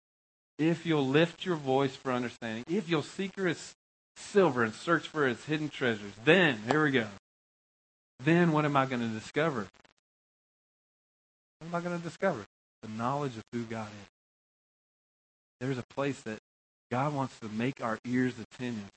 [0.58, 3.76] if you'll lift your voice for understanding, if you'll seek for his
[4.16, 7.08] silver and search for his hidden treasures, then, here we go,
[8.20, 9.68] then what am I going to discover?
[11.60, 12.46] What am I going to discover?
[12.82, 14.10] The knowledge of who God is.
[15.60, 16.40] There's a place that
[16.92, 18.92] God wants to make our ears attentive.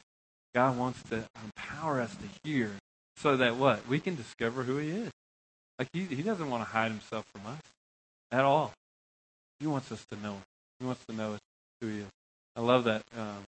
[0.55, 2.73] God wants to empower us to hear
[3.17, 3.87] so that what?
[3.89, 5.11] We can discover who he is.
[5.79, 7.61] Like he, he doesn't want to hide himself from us
[8.33, 8.73] at all.
[9.61, 10.43] He wants us to know him.
[10.81, 11.37] He wants to know
[11.81, 12.09] who he is.
[12.57, 13.03] I love that.
[13.17, 13.45] Um,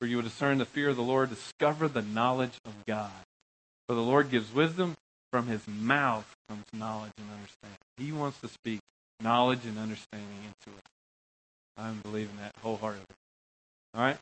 [0.00, 3.10] for you will discern the fear of the Lord, discover the knowledge of God.
[3.88, 4.94] For the Lord gives wisdom,
[5.36, 7.78] from his mouth comes knowledge and understanding.
[7.98, 8.80] He wants to speak
[9.22, 10.84] knowledge and understanding into us.
[11.76, 13.04] I'm believing that wholeheartedly.
[13.92, 14.16] All right?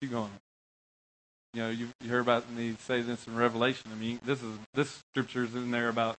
[0.00, 0.32] Keep going.
[1.54, 3.92] You know, you, you heard about me say this in Revelation.
[3.92, 6.16] I mean, this is this scripture's in there about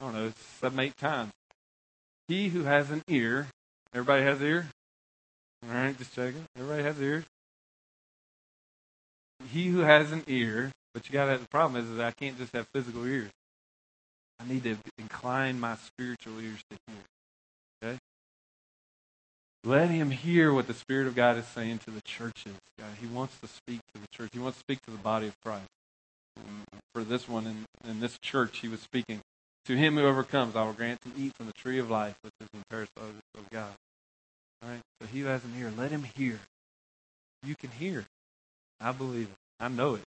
[0.00, 0.32] I don't know
[0.62, 1.32] seven, eight times.
[2.26, 3.48] He who has an ear,
[3.92, 4.66] everybody has an ear.
[5.68, 6.46] All right, just checking.
[6.56, 7.24] Everybody has ears.
[9.52, 11.32] He who has an ear, but you got to.
[11.32, 13.30] have The problem is, is I can't just have physical ears.
[14.40, 16.96] I need to incline my spiritual ears to hear.
[17.82, 17.98] Okay?
[19.64, 22.54] Let him hear what the Spirit of God is saying to the churches.
[22.78, 24.30] God, he wants to speak to the church.
[24.32, 25.66] He wants to speak to the body of Christ.
[26.94, 29.20] For this one, in, in this church, he was speaking.
[29.66, 32.32] To him who overcomes, I will grant to eat from the tree of life, which
[32.40, 32.88] is in the paradise
[33.36, 33.74] of God.
[34.62, 34.80] All right?
[35.00, 36.40] So he who has an ear, let him hear.
[37.42, 38.06] You can hear.
[38.80, 39.36] I believe it.
[39.58, 40.02] I know it.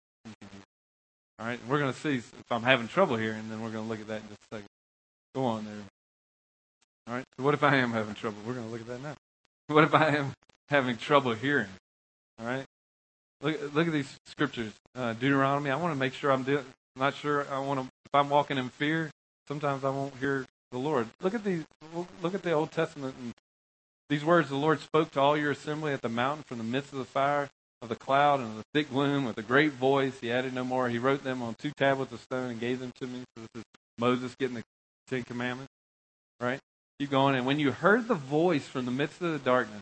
[1.40, 1.58] All right?
[1.66, 4.00] We're going to see if I'm having trouble here, and then we're going to look
[4.00, 4.68] at that in just a second.
[5.34, 5.74] Go on there.
[7.08, 7.24] All right?
[7.38, 8.38] So what if I am having trouble?
[8.46, 9.14] We're going to look at that now.
[9.68, 10.32] What if I am
[10.68, 11.68] having trouble hearing?
[12.38, 12.64] All right.
[13.40, 14.72] Look, look at these scriptures.
[14.94, 15.70] Uh, Deuteronomy.
[15.70, 16.44] I want to make sure I'm.
[16.96, 17.46] Not sure.
[17.50, 17.86] I want to.
[17.86, 19.10] If I'm walking in fear,
[19.48, 21.06] sometimes I won't hear the Lord.
[21.22, 21.64] Look at these.
[22.20, 23.14] Look at the Old Testament.
[23.22, 23.32] And
[24.10, 26.92] these words the Lord spoke to all your assembly at the mountain from the midst
[26.92, 27.48] of the fire
[27.82, 30.18] of the cloud and of the thick gloom with a great voice.
[30.20, 30.88] He added no more.
[30.88, 33.24] He wrote them on two tablets of stone and gave them to me.
[33.36, 33.64] So this is
[33.98, 34.64] Moses getting the
[35.08, 35.72] Ten Commandments.
[36.40, 36.60] Right.
[36.98, 37.34] Keep going.
[37.34, 39.80] And when you heard the voice from the midst of the darkness,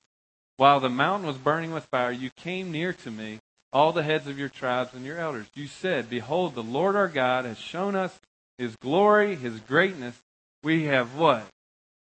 [0.56, 3.38] while the mountain was burning with fire, you came near to me,
[3.72, 5.46] all the heads of your tribes and your elders.
[5.54, 8.18] You said, Behold, the Lord our God has shown us
[8.56, 10.16] his glory, his greatness.
[10.62, 11.46] We have what?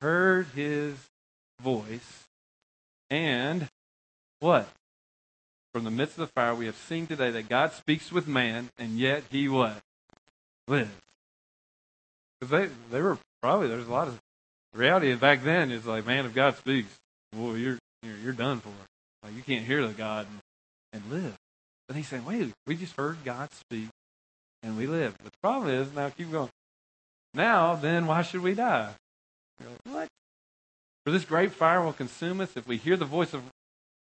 [0.01, 0.95] Heard his
[1.61, 2.25] voice.
[3.09, 3.67] And
[4.39, 4.67] what?
[5.77, 8.69] From the midst of the fire, we have seen today that God speaks with man,
[8.79, 9.77] and yet he what?
[10.67, 10.89] Lives.
[12.41, 14.19] Because they, they were probably, there's a lot of
[14.73, 16.89] reality back then is like, man, if God speaks,
[17.35, 18.71] well, you're you're, you're done for.
[19.21, 21.35] Like you can't hear the God and, and live.
[21.87, 23.89] But he's saying, wait, we just heard God speak
[24.63, 25.15] and we live.
[25.23, 26.49] But the problem is, now keep going.
[27.35, 28.89] Now, then, why should we die?
[29.59, 30.07] Like, what?
[31.05, 32.57] For this great fire will consume us.
[32.57, 33.43] If we hear the voice of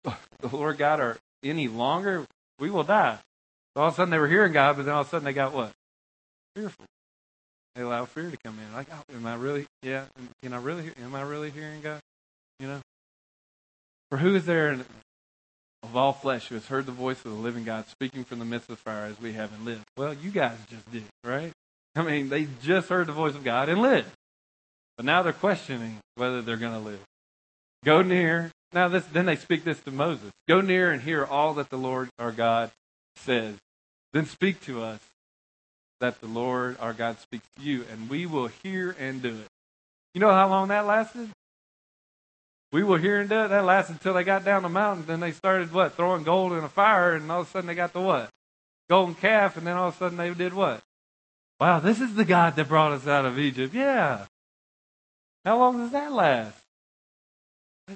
[0.39, 2.25] the Lord God or any longer,
[2.59, 3.19] we will die.
[3.75, 5.25] So all of a sudden they were hearing God, but then all of a sudden
[5.25, 5.71] they got what?
[6.55, 6.85] Fearful.
[7.75, 8.73] They allow fear to come in.
[8.73, 9.65] Like, oh, am I really?
[9.83, 10.05] Yeah.
[10.41, 10.91] Can I really?
[11.03, 11.99] Am I really hearing God?
[12.59, 12.79] You know.
[14.09, 14.79] For who is there
[15.83, 18.45] of all flesh who has heard the voice of the living God speaking from the
[18.45, 19.83] midst of the fire as we have and lived?
[19.97, 21.51] Well, you guys just did, right?
[21.95, 24.07] I mean, they just heard the voice of God and lived.
[24.95, 27.01] But now they're questioning whether they're going to live.
[27.83, 28.51] Go near.
[28.75, 30.31] Now, this, then they speak this to Moses.
[30.49, 32.71] Go near and hear all that the Lord our God
[33.15, 33.55] says.
[34.11, 34.99] Then speak to us
[36.01, 39.47] that the Lord our God speaks to you, and we will hear and do it.
[40.13, 41.29] You know how long that lasted?
[42.73, 43.47] We will hear and do it.
[43.47, 45.05] That lasted until they got down the mountain.
[45.05, 45.93] Then they started what?
[45.95, 48.29] Throwing gold in a fire, and all of a sudden they got the what?
[48.89, 50.81] Golden calf, and then all of a sudden they did what?
[51.61, 53.73] Wow, this is the God that brought us out of Egypt.
[53.73, 54.25] Yeah.
[55.45, 56.64] How long does that last?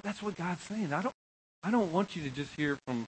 [0.02, 0.92] That's what God's saying.
[0.92, 1.14] I don't,
[1.62, 3.04] I don't want you to just hear from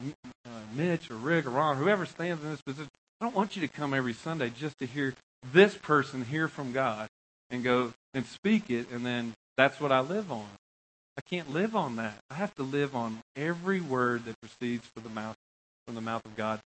[0.00, 2.88] uh, Mitch or Rick or Ron, whoever stands in this position.
[3.20, 5.14] I don't want you to come every Sunday just to hear
[5.52, 7.08] this person hear from God
[7.50, 10.46] and go and speak it, and then that's what I live on.
[11.18, 12.14] I can't live on that.
[12.30, 15.36] I have to live on every word that proceeds from the mouth
[15.86, 16.60] from the mouth of God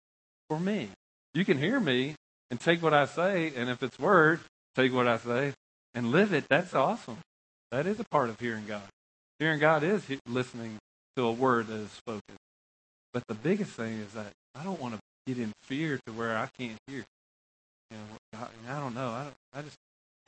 [0.48, 0.88] for me.
[1.32, 2.16] You can hear me
[2.50, 4.40] and take what I say, and if it's word,
[4.74, 5.54] take what I say
[5.94, 6.46] and live it.
[6.48, 7.18] That's awesome.
[7.70, 8.82] That is a part of hearing God.
[9.42, 10.78] Hearing God is listening
[11.16, 12.36] to a word that is spoken.
[13.12, 16.38] But the biggest thing is that I don't want to get in fear to where
[16.38, 17.02] I can't hear.
[17.90, 19.08] You know, I, I don't know.
[19.08, 19.74] I don't, I just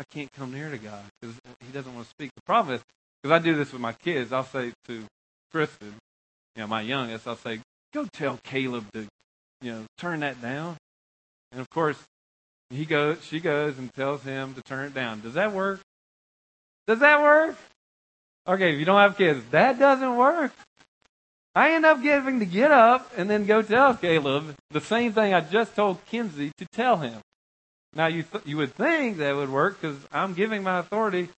[0.01, 2.33] I can't come near to God because He doesn't want to speak.
[2.35, 2.83] The problem is
[3.23, 4.33] because I do this with my kids.
[4.33, 5.05] I'll say to
[5.53, 5.95] Kristen,
[6.57, 7.61] you know, my youngest, I'll say,
[7.93, 9.07] "Go tell Caleb to,
[9.63, 10.77] you know, turn that down."
[11.53, 12.03] And of course,
[12.69, 15.21] he goes, she goes and tells him to turn it down.
[15.21, 15.79] Does that work?
[16.89, 17.57] Does that work?
[18.47, 20.53] Okay, if you don't have kids, that doesn't work.
[21.55, 25.33] I end up giving to get up and then go tell Caleb the same thing
[25.33, 27.21] I just told Kinsey to tell him.
[27.95, 31.29] Now you th- you would think that would work because I'm giving my authority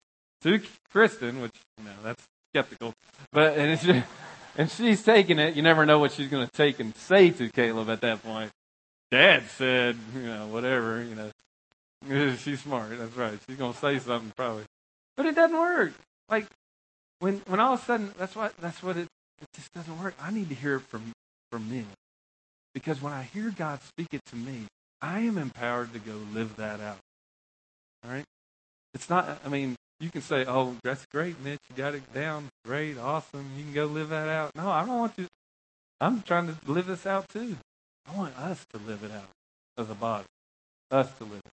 [0.42, 2.94] to Kristen, which you know that's skeptical,
[3.30, 4.06] but and it's
[4.56, 5.54] and she's taking it.
[5.54, 8.50] You never know what she's going to take and say to Caleb at that point.
[9.10, 11.30] Dad said, you know, whatever, you know.
[12.36, 12.90] She's smart.
[12.98, 13.38] That's right.
[13.46, 14.64] She's going to say something probably,
[15.16, 15.92] but it doesn't work.
[16.28, 16.46] Like
[17.18, 19.08] when when all of a sudden that's what that's what it
[19.40, 20.14] it just doesn't work.
[20.20, 21.12] I need to hear it from
[21.50, 21.84] from me.
[22.74, 24.66] Because when I hear God speak it to me,
[25.00, 26.98] I am empowered to go live that out.
[28.04, 28.24] All right?
[28.92, 31.60] It's not, I mean, you can say, oh, that's great, Mitch.
[31.70, 32.48] You got it down.
[32.64, 33.46] Great, awesome.
[33.56, 34.50] You can go live that out.
[34.54, 35.26] No, I don't want to.
[36.00, 37.56] I'm trying to live this out too.
[38.06, 39.30] I want us to live it out
[39.78, 40.26] as a body.
[40.90, 41.52] Us to live it.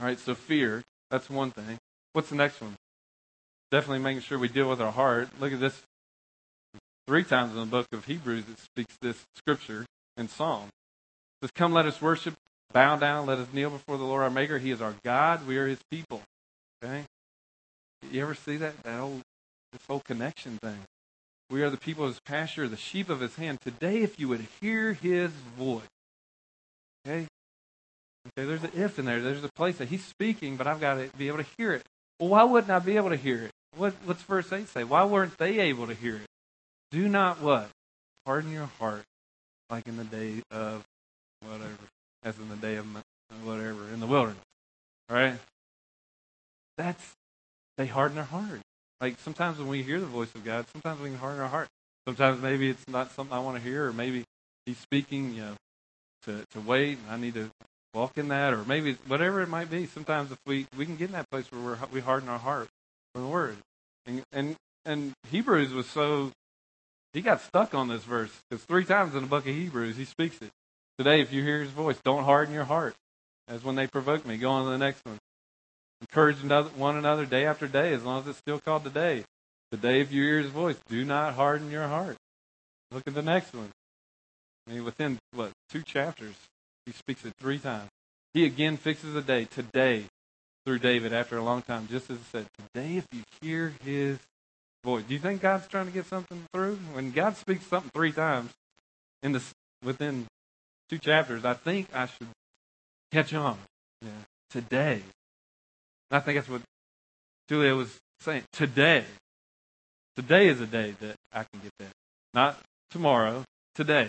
[0.00, 1.76] All right, so fear, that's one thing.
[2.14, 2.74] What's the next one?
[3.70, 5.28] Definitely making sure we deal with our heart.
[5.40, 5.82] Look at this.
[7.06, 10.68] Three times in the book of Hebrews, it speaks this scripture in Psalm.
[10.68, 12.34] It says, Come, let us worship,
[12.72, 14.58] bow down, let us kneel before the Lord our Maker.
[14.58, 16.22] He is our God, we are his people.
[16.82, 17.04] Okay?
[18.10, 18.82] You ever see that?
[18.82, 19.20] That whole
[19.72, 20.78] this whole connection thing.
[21.50, 23.60] We are the people of his pasture, the sheep of his hand.
[23.62, 25.82] Today, if you would hear his voice.
[27.06, 27.26] Okay?
[28.28, 29.20] Okay, there's an if in there.
[29.20, 31.82] There's a place that he's speaking, but I've got to be able to hear it.
[32.20, 33.50] Well, why wouldn't I be able to hear it?
[33.78, 34.84] What, what's verse 8 say?
[34.84, 36.26] Why weren't they able to hear it?
[36.90, 37.68] Do not what?
[38.26, 39.04] Harden your heart
[39.70, 40.84] like in the day of
[41.42, 41.78] whatever,
[42.22, 42.86] as in the day of
[43.44, 44.42] whatever, in the wilderness.
[45.08, 45.38] Right?
[46.76, 47.14] That's,
[47.76, 48.60] they harden their heart.
[49.00, 51.68] Like sometimes when we hear the voice of God, sometimes we can harden our heart.
[52.06, 54.24] Sometimes maybe it's not something I want to hear, or maybe
[54.66, 55.54] He's speaking, you know,
[56.24, 56.98] to to wait.
[57.08, 57.50] I need to
[57.94, 59.86] walk in that, or maybe whatever it might be.
[59.86, 62.68] Sometimes if we we can get in that place where we're, we harden our heart
[63.14, 63.56] for the Word,
[64.08, 66.32] and and and Hebrews was so
[67.12, 70.04] he got stuck on this verse because three times in the book of Hebrews he
[70.04, 70.50] speaks it.
[70.98, 72.96] Today, if you hear His voice, don't harden your heart.
[73.46, 74.36] As when they provoke me.
[74.36, 75.18] Go on to the next one.
[76.00, 76.38] Encourage
[76.76, 79.24] one another day after day, as long as it's still called today.
[79.70, 82.16] Today, if you hear his voice, do not harden your heart.
[82.90, 83.70] Look at the next one.
[84.66, 86.34] I mean, within, what, two chapters,
[86.84, 87.90] he speaks it three times.
[88.34, 90.04] He again fixes a day, today,
[90.68, 94.18] through David after a long time, just as it said, today, if you hear his
[94.84, 95.02] voice.
[95.08, 96.78] Do you think God's trying to get something through?
[96.92, 98.50] When God speaks something three times
[99.22, 99.42] in the,
[99.82, 100.26] within
[100.90, 102.26] two chapters, I think I should
[103.10, 103.56] catch on.
[104.02, 104.10] Yeah.
[104.50, 105.00] Today,
[106.10, 106.60] I think that's what
[107.48, 108.42] Julia was saying.
[108.52, 109.06] Today.
[110.16, 111.92] Today is a day that I can get that.
[112.34, 112.58] Not
[112.90, 113.42] tomorrow,
[113.74, 114.08] today.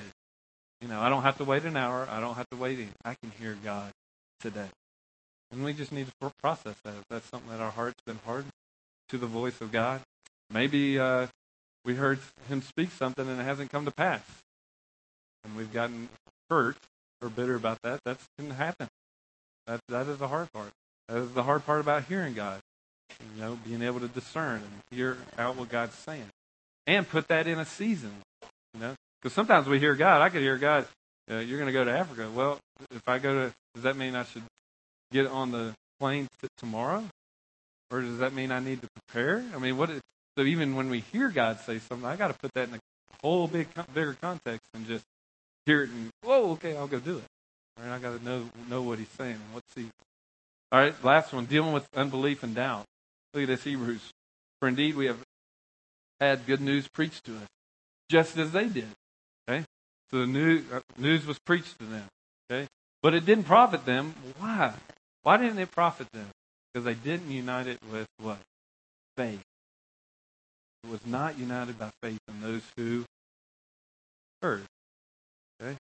[0.82, 2.06] You know, I don't have to wait an hour.
[2.12, 2.86] I don't have to wait.
[3.06, 3.92] I can hear God
[4.42, 4.68] today.
[5.52, 6.94] And we just need to process that.
[6.96, 8.52] If that's something that our heart's been hardened
[9.10, 10.02] to the voice of God,
[10.52, 11.28] maybe uh,
[11.86, 14.24] we heard Him speak something and it hasn't come to pass.
[15.44, 16.10] And we've gotten
[16.50, 16.78] hurt
[17.22, 18.02] or bitter about that.
[18.06, 18.88] That can happen.
[19.66, 20.72] That, that is the hard part.
[21.08, 22.60] That is the hard part about hearing God.
[23.36, 26.30] You know, being able to discern and hear out what God's saying.
[26.86, 28.12] And put that in a season.
[28.76, 30.22] You know, because sometimes we hear God.
[30.22, 30.86] I could hear God,
[31.30, 32.30] uh, you're going to go to Africa.
[32.34, 32.60] Well,
[32.92, 34.44] if I go to, does that mean I should
[35.12, 37.06] get on the plane tomorrow?
[37.92, 39.44] Or does that mean I need to prepare?
[39.54, 39.90] I mean, what?
[39.90, 40.02] Is,
[40.38, 42.80] so even when we hear God say something, I got to put that in a
[43.22, 45.04] whole big, bigger context and just
[45.66, 47.24] hear it and whoa, okay, I'll go do it.
[47.80, 47.94] Right?
[47.94, 49.92] I got to know know what He's saying and what season.
[50.72, 52.86] All right, last one, dealing with unbelief and doubt.
[53.34, 54.12] Look at this, Hebrews.
[54.60, 55.18] For indeed we have
[56.20, 57.48] had good news preached to us,
[58.10, 58.90] just as they did.
[59.50, 59.66] Okay?
[60.12, 62.06] So the news, uh, news was preached to them.
[62.52, 62.68] Okay?
[63.02, 64.14] But it didn't profit them.
[64.38, 64.74] Why?
[65.30, 66.26] Why didn't it profit them?
[66.74, 68.40] Because they didn't unite it with what?
[69.16, 69.44] Faith.
[70.84, 73.06] It was not united by faith in those who
[74.42, 74.64] heard.
[75.62, 75.78] Okay?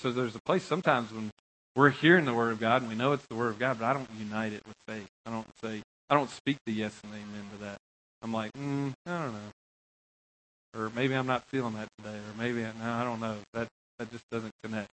[0.00, 1.30] So there's a place sometimes when
[1.76, 3.84] we're hearing the word of God and we know it's the word of God, but
[3.84, 5.06] I don't unite it with faith.
[5.26, 7.78] I don't say, I don't speak the yes and amen to that.
[8.20, 10.80] I'm like, mm, I don't know.
[10.80, 12.16] Or maybe I'm not feeling that today.
[12.16, 13.36] Or maybe, no, I don't know.
[13.54, 13.68] That,
[14.00, 14.90] that just doesn't connect.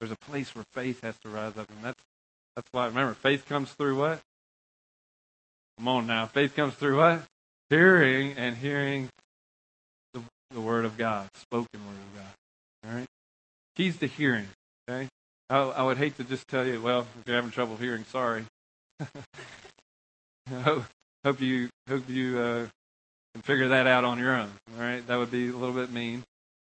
[0.00, 1.68] There's a place where faith has to rise up.
[1.68, 2.00] And that's,
[2.56, 4.20] that's why, remember, faith comes through what?
[5.78, 6.26] Come on now.
[6.26, 7.22] Faith comes through what?
[7.68, 9.10] Hearing and hearing
[10.14, 12.90] the, the word of God, spoken word of God.
[12.90, 13.06] All right?
[13.76, 14.48] Keys to hearing.
[14.88, 15.08] Okay?
[15.50, 18.46] I, I would hate to just tell you, well, if you're having trouble hearing, sorry.
[20.50, 20.84] hope,
[21.24, 22.66] hope you hope you uh,
[23.34, 24.50] can figure that out on your own.
[24.74, 26.24] All right, that would be a little bit mean.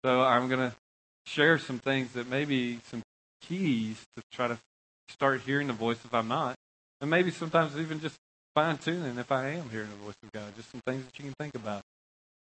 [0.05, 0.77] So I'm going to
[1.25, 3.03] share some things that maybe some
[3.41, 4.59] keys to try to
[5.11, 6.55] start hearing the voice if I'm not,
[7.01, 8.17] and maybe sometimes even just
[8.55, 10.55] fine tuning if I am hearing the voice of God.
[10.57, 11.83] Just some things that you can think about.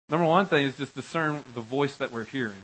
[0.09, 2.63] Number one thing is just discern the voice that we're hearing.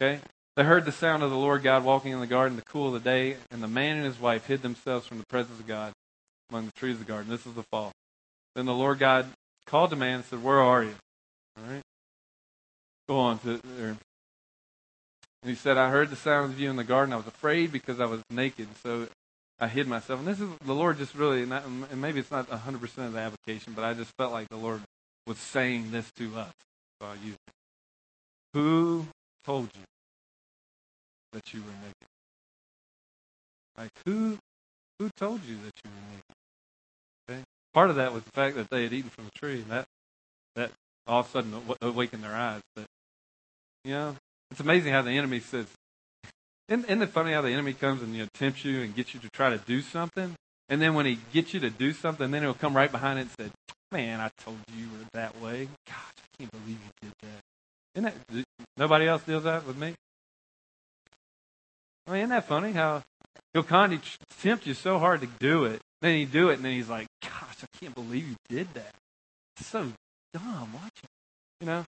[0.00, 0.20] Okay,
[0.56, 2.92] they heard the sound of the Lord God walking in the garden the cool of
[3.02, 5.92] the day, and the man and his wife hid themselves from the presence of God
[6.50, 7.30] among the trees of the garden.
[7.30, 7.92] This is the fall.
[8.54, 9.26] Then the Lord God
[9.66, 10.94] called the man and said, Where are you?
[11.56, 11.82] All right.
[13.08, 13.60] Go on to.
[13.78, 13.98] And
[15.50, 17.12] he said, I heard the sound of you in the garden.
[17.12, 19.08] I was afraid because I was naked, so
[19.58, 20.18] I hid myself.
[20.20, 23.18] And this is the Lord just really, not, and maybe it's not 100% of the
[23.18, 24.82] application, but I just felt like the Lord
[25.26, 26.52] was saying this to us.
[27.00, 27.16] So I.
[28.54, 29.06] Who
[29.44, 29.82] told you
[31.32, 32.08] that you were naked?
[33.76, 34.38] Like who
[35.00, 36.36] who told you that you were naked?
[37.28, 37.42] Okay?
[37.72, 39.86] Part of that was the fact that they had eaten from the tree, and that
[40.54, 40.70] that
[41.06, 42.62] all of a sudden awakened their eyes.
[42.76, 42.86] But
[43.84, 44.16] you know,
[44.52, 45.66] it's amazing how the enemy says.
[46.68, 49.12] Isn't, isn't it funny how the enemy comes and you know, tempts you and gets
[49.12, 50.34] you to try to do something,
[50.68, 53.22] and then when he gets you to do something, then he'll come right behind it
[53.22, 53.52] and say,
[53.92, 55.68] "Man, I told you you were that way.
[55.86, 57.42] Gosh, I can't believe you did that."
[57.94, 58.44] Isn't that
[58.78, 59.94] nobody else deals that with me?
[62.06, 63.02] I mean, isn't that funny how
[63.52, 66.64] he'll kind of tempt you so hard to do it, then you do it, and
[66.64, 68.94] then he's like, "Gosh, I can't believe you did that.
[69.58, 69.92] It's so
[70.32, 70.72] dumb.
[70.72, 71.10] Watch it,
[71.60, 71.84] you know."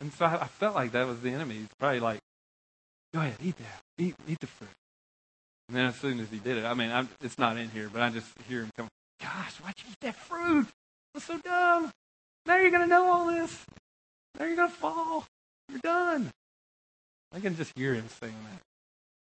[0.00, 1.54] And so I, I felt like that was the enemy.
[1.54, 2.20] He's probably like,
[3.14, 3.80] "Go ahead, eat that.
[4.02, 4.70] Eat, eat the fruit."
[5.68, 7.88] And then as soon as he did it, I mean, I'm, it's not in here,
[7.92, 8.88] but I just hear him come,
[9.20, 10.66] "Gosh, why'd you eat that fruit?
[11.14, 11.90] That's so dumb.
[12.46, 13.64] Now you're gonna know all this.
[14.38, 15.26] Now you're gonna fall.
[15.68, 16.30] You're done."
[17.34, 18.60] I can just hear him saying that.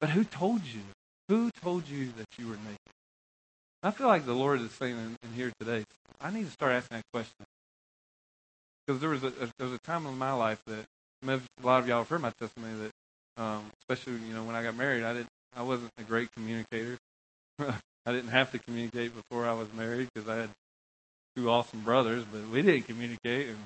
[0.01, 0.83] But who told you?
[1.29, 2.79] Who told you that you were naked?
[3.83, 5.85] I feel like the Lord is saying in, in here today,
[6.21, 7.45] I need to start asking that question.
[8.87, 10.85] Because there there was a time in my life that
[11.27, 12.91] a lot of y'all have heard my testimony that,
[13.37, 16.99] um, especially you know when I got married, I didn't I wasn't a great communicator.
[17.59, 20.51] I didn't have to communicate before I was married because I had
[21.35, 23.49] two awesome brothers, but we didn't communicate.
[23.49, 23.59] And,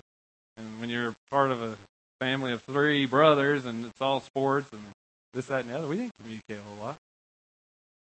[0.56, 1.76] and when you're part of a
[2.20, 4.82] family of three brothers and it's all sports and
[5.32, 5.88] this, that, and the other.
[5.88, 6.96] We didn't communicate a whole lot.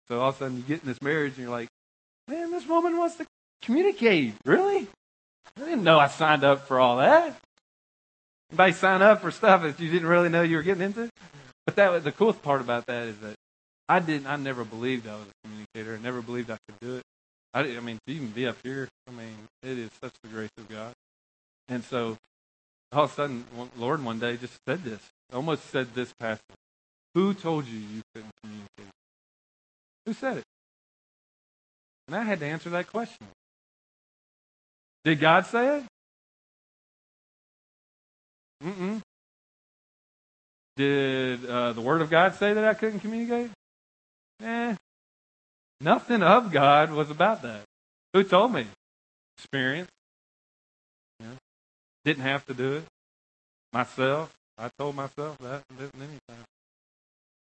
[0.08, 1.70] So all of a sudden you get in this marriage and you're like,
[2.28, 3.26] man, this woman wants to
[3.62, 4.34] communicate.
[4.46, 4.88] Really?
[5.58, 7.38] I didn't know I signed up for all that.
[8.52, 11.10] Anybody sign up for stuff that you didn't really know you were getting into?
[11.66, 13.36] But that was the coolest part about that is that
[13.88, 14.28] I didn't.
[14.28, 15.96] I never believed I was a communicator.
[15.96, 17.04] I never believed I could do it.
[17.54, 20.50] I, I mean, to even be up here, I mean, it is such the grace
[20.58, 20.94] of God.
[21.68, 22.18] And so,
[22.92, 23.46] all of a sudden,
[23.78, 25.02] Lord one day just said this.
[25.32, 26.42] Almost said this passage.
[27.14, 28.94] Who told you you couldn't communicate?
[30.06, 30.44] Who said it?
[32.08, 33.28] And I had to answer that question.
[35.06, 35.84] Did God say it?
[38.64, 39.02] Mm-mm.
[40.76, 43.52] Did uh, the Word of God say that I couldn't communicate?
[44.42, 44.76] Eh.
[45.80, 47.64] Nothing of God was about that.
[48.14, 48.66] Who told me?
[49.38, 49.90] Experience.
[51.20, 51.28] Yeah.
[52.06, 52.86] Didn't have to do it.
[53.72, 54.34] Myself.
[54.58, 55.62] I told myself that.
[55.78, 56.46] Didn't anything.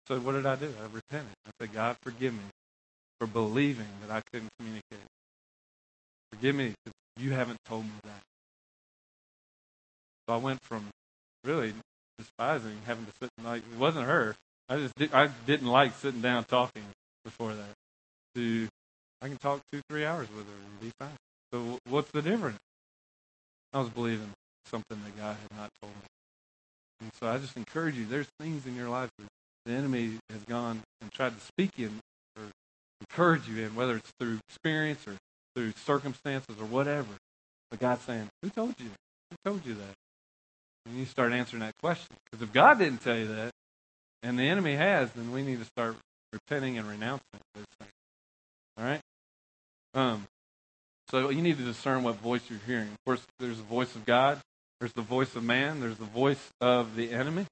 [0.08, 0.72] So what did I do?
[0.80, 1.32] I repented.
[1.46, 2.44] I said, God, forgive me
[3.18, 5.06] for believing that I couldn't communicate.
[6.32, 8.22] Forgive me because you haven't told me that.
[10.26, 10.86] So I went from
[11.44, 11.72] really
[12.18, 14.36] despising having to sit like it wasn't her.
[14.68, 16.84] I just did, I didn't like sitting down talking
[17.24, 17.74] before that.
[18.34, 18.68] To
[19.22, 21.16] I can talk two three hours with her and be fine.
[21.52, 22.58] So what's the difference?
[23.72, 24.30] I was believing
[24.66, 26.08] something that God had not told me.
[27.00, 28.06] And so I just encourage you.
[28.06, 29.26] There's things in your life that
[29.66, 32.00] the enemy has gone and tried to speak in
[32.36, 32.44] or
[33.00, 35.16] encourage you in, whether it's through experience or
[35.54, 37.08] through circumstances or whatever.
[37.70, 38.90] But God's saying, Who told you?
[39.30, 40.05] Who told you that?
[40.86, 42.16] And you start answering that question.
[42.24, 43.50] Because if God didn't tell you that,
[44.22, 45.96] and the enemy has, then we need to start
[46.32, 47.24] repenting and renouncing
[47.54, 47.92] those things.
[48.78, 49.00] All right?
[49.94, 50.26] Um,
[51.10, 52.88] so you need to discern what voice you're hearing.
[52.88, 54.40] Of course, there's the voice of God,
[54.80, 57.46] there's the voice of man, there's the voice of the enemy.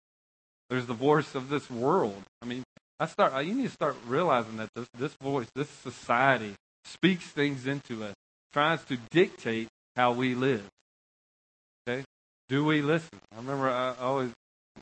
[0.70, 2.22] There's the voice of this world.
[2.42, 2.64] I mean,
[2.98, 3.44] I start.
[3.44, 6.54] You need to start realizing that this this voice, this society,
[6.84, 8.14] speaks things into us,
[8.52, 10.64] tries to dictate how we live.
[12.48, 13.18] Do we listen?
[13.32, 14.30] I remember I always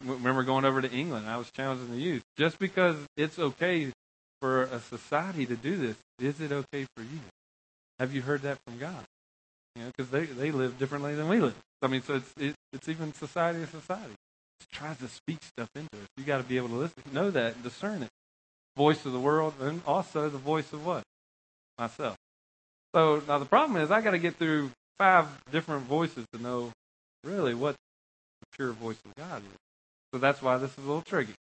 [0.04, 1.28] remember going over to England.
[1.28, 2.22] I was challenging the youth.
[2.36, 3.92] Just because it's okay
[4.40, 7.20] for a society to do this, is it okay for you?
[7.98, 9.04] Have you heard that from God?
[9.76, 11.54] You know, because they they live differently than we live.
[11.80, 14.14] I mean, so it's it, it's even society to society
[14.60, 16.08] It tries to speak stuff into us.
[16.16, 18.10] You got to be able to listen, know that, discern it.
[18.76, 21.04] Voice of the world, and also the voice of what?
[21.78, 22.16] Myself.
[22.94, 26.72] So now the problem is, I got to get through five different voices to know
[27.24, 29.58] really what the pure voice of God is.
[30.12, 31.34] So that's why this is a little tricky.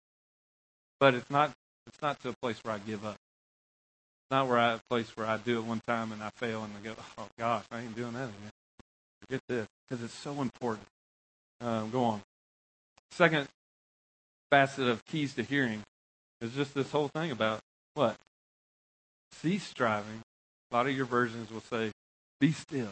[0.98, 1.52] But it's not.
[1.86, 3.14] It's not to a place where I give up.
[3.14, 6.62] It's not where I a place where I do it one time and I fail
[6.62, 8.50] and I go, oh gosh, I ain't doing that again.
[9.22, 10.86] Forget this because it's so important.
[11.60, 12.22] Um, go on
[13.12, 13.48] second
[14.50, 15.82] facet of keys to hearing
[16.40, 17.60] is just this whole thing about
[17.94, 18.16] what?
[19.32, 20.22] Cease striving.
[20.70, 21.90] A lot of your versions will say,
[22.40, 22.90] be still.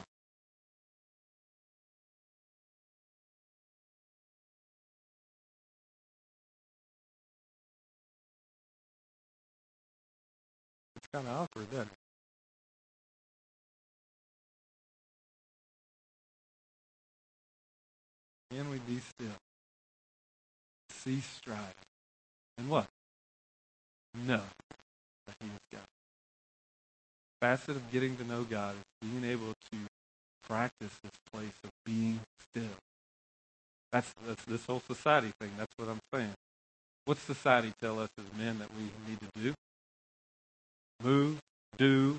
[11.12, 11.88] Kind of awkward, it?
[18.50, 19.36] Can we be still?
[21.08, 21.64] cease striving.
[22.58, 22.86] And what?
[24.14, 24.42] No.
[25.26, 25.80] that He is God.
[27.40, 29.78] Facet of getting to know God is being able to
[30.46, 32.76] practice this place of being still.
[33.92, 35.52] That's, that's this whole society thing.
[35.56, 36.34] That's what I'm saying.
[37.04, 39.54] What's society tell us as men that we need to do?
[41.02, 41.38] Move,
[41.76, 42.18] do,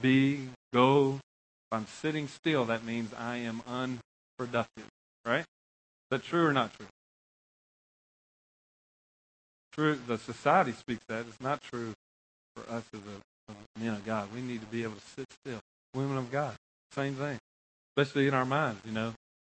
[0.00, 1.20] be, go.
[1.70, 4.86] If I'm sitting still, that means I am unproductive.
[5.24, 5.40] Right?
[5.40, 5.46] Is
[6.10, 6.86] that true or not true?
[9.72, 9.98] True.
[10.06, 11.26] The society speaks that.
[11.28, 11.92] It's not true
[12.56, 14.28] for us as a, a men of God.
[14.34, 15.60] We need to be able to sit still.
[15.94, 16.54] Women of God,
[16.94, 17.38] same thing.
[17.96, 19.12] Especially in our minds, you know.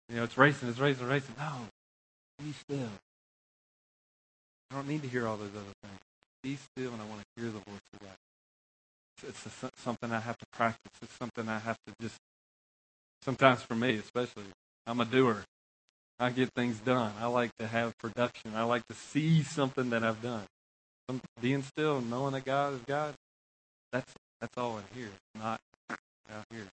[0.09, 1.35] You know, it's racing, it's racing, racing.
[1.39, 1.53] No,
[2.39, 2.89] be still.
[4.71, 5.99] I don't need to hear all those other things.
[6.43, 8.17] Be still, and I want to hear the voice of God.
[9.29, 10.93] It's, a, something I have to practice.
[11.03, 12.16] It's something I have to just.
[13.22, 14.45] Sometimes for me, especially,
[14.87, 15.45] I'm a doer.
[16.18, 17.12] I get things done.
[17.20, 18.55] I like to have production.
[18.55, 20.45] I like to see something that I've done.
[21.09, 23.14] Some, being still, knowing that God is God.
[23.93, 25.61] That's that's all in here, not
[25.91, 26.66] out here.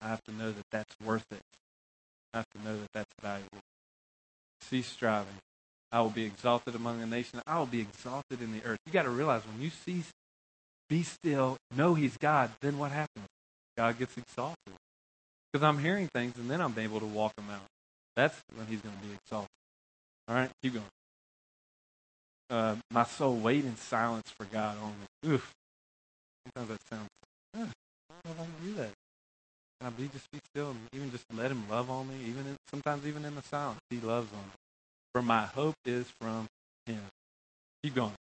[0.00, 1.42] I have to know that that's worth it.
[2.32, 3.58] I have to know that that's valuable.
[4.62, 5.38] Cease striving.
[5.90, 7.42] I will be exalted among the nations.
[7.46, 8.78] I will be exalted in the earth.
[8.86, 10.10] You got to realize when you cease,
[10.88, 13.26] be still, know He's God, then what happens?
[13.76, 14.74] God gets exalted.
[15.52, 17.66] Because I'm hearing things and then I'm able to walk them out.
[18.16, 19.48] That's when He's going to be exalted.
[20.28, 20.84] All right, keep going.
[22.50, 25.34] Uh, my soul wait in silence for God only.
[25.34, 25.52] Oof.
[26.46, 27.08] Sometimes that sounds,
[27.56, 28.90] eh, I don't know if I can do that.
[29.80, 32.14] Can I be just be still and even just let him love on me?
[32.26, 34.52] Even in, sometimes even in the silence, he loves on me.
[35.12, 36.46] For my hope is from
[36.86, 37.00] him.
[37.82, 38.14] Keep going.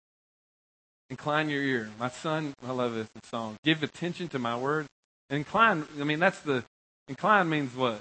[1.11, 1.90] Incline your ear.
[1.98, 3.57] My son, I love this song.
[3.62, 4.86] Give attention to my word.
[5.30, 6.64] Incline, I mean, that's the,
[7.09, 8.00] incline means what?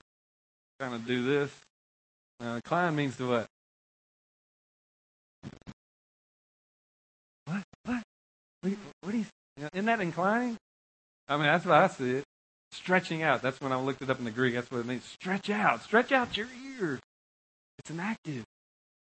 [0.80, 1.52] Kind of do this.
[2.44, 3.48] Uh, incline means to what?
[7.46, 7.64] What?
[7.86, 8.04] What?
[8.62, 9.26] What, what you,
[9.74, 10.58] isn't that inclining?
[11.28, 12.24] I mean, that's what I see it.
[12.72, 13.42] Stretching out.
[13.42, 14.56] That's when I looked it up in the Greek.
[14.56, 15.04] That's what it means.
[15.04, 15.84] Stretch out.
[15.84, 16.48] Stretch out your
[16.80, 17.00] ear.
[17.80, 18.44] It's an active.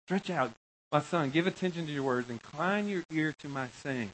[0.06, 0.52] Stretch out.
[0.92, 2.30] My son, give attention to your words.
[2.30, 4.10] Incline your ear to my saying.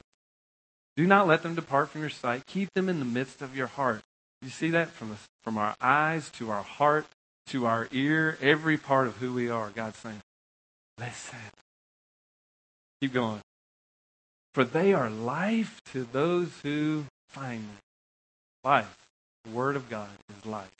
[0.96, 2.46] Do not let them depart from your sight.
[2.46, 4.02] Keep them in the midst of your heart.
[4.40, 7.06] You see that from the, from our eyes to our heart
[7.48, 9.70] to our ear, every part of who we are.
[9.70, 10.20] God's saying,
[10.98, 11.38] listen.
[13.00, 13.40] Keep going.
[14.54, 17.78] For they are life to those who find them.
[18.64, 18.96] Life.
[19.44, 20.70] The Word of God is life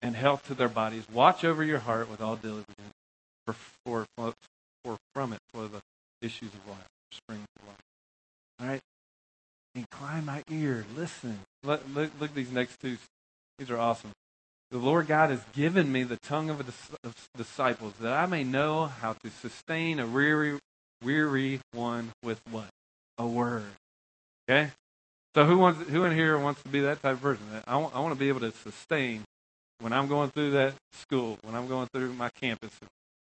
[0.00, 1.04] and health to their bodies.
[1.12, 2.66] Watch over your heart with all diligence,
[3.46, 3.54] for,
[3.84, 4.06] for,
[4.84, 5.80] for from it flow the
[6.20, 7.76] issues of life, springs of life.
[8.60, 8.80] All right?
[9.74, 10.84] Incline my ear.
[10.96, 11.40] Listen.
[11.62, 12.98] Look, look, look at these next two.
[13.58, 14.12] These are awesome.
[14.70, 16.60] The Lord God has given me the tongue of,
[17.04, 20.58] of disciples that I may know how to sustain a weary,
[21.02, 22.68] weary one with what?
[23.18, 23.64] A word.
[24.48, 24.70] Okay?
[25.34, 27.44] So who wants who in here wants to be that type of person?
[27.66, 29.22] I want, I want to be able to sustain
[29.80, 32.70] when I'm going through that school, when I'm going through my campus,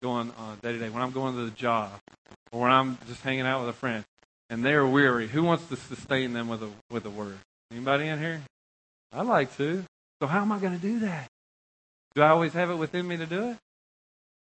[0.06, 1.90] going on day to day, when I'm going to the job,
[2.52, 4.04] or when I'm just hanging out with a friend,
[4.48, 5.26] and they're weary.
[5.26, 7.38] Who wants to sustain them with a with a word?
[7.72, 8.40] Anybody in here?
[9.12, 9.82] I like to.
[10.20, 11.26] So how am I going to do that?
[12.14, 13.56] Do I always have it within me to do it?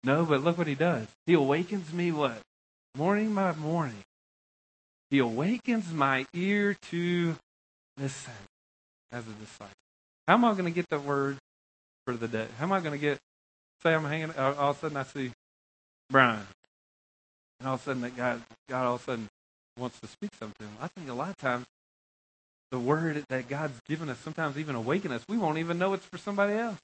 [0.04, 1.06] No, but look what he does.
[1.24, 2.38] He awakens me what?
[2.94, 4.04] Morning by morning.
[5.08, 7.36] He awakens my ear to
[7.96, 8.32] listen
[9.10, 9.72] as a disciple.
[10.28, 11.38] How am I going to get the word
[12.04, 12.46] for the day?
[12.58, 13.18] How am I going to get,
[13.82, 15.32] say I'm hanging, all of a sudden I see
[16.14, 16.46] Brian.
[17.58, 19.28] And all of a sudden that God, God all of a sudden
[19.76, 20.68] wants to speak something.
[20.80, 21.66] I think a lot of times
[22.70, 26.06] the word that God's given us, sometimes even awaken us, we won't even know it's
[26.06, 26.78] for somebody else.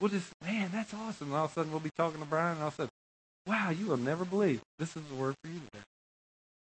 [0.00, 1.28] We'll just, man, that's awesome.
[1.28, 2.90] And all of a sudden we'll be talking to Brian and all of a sudden,
[3.46, 5.84] wow, you will never believe this is the word for you today.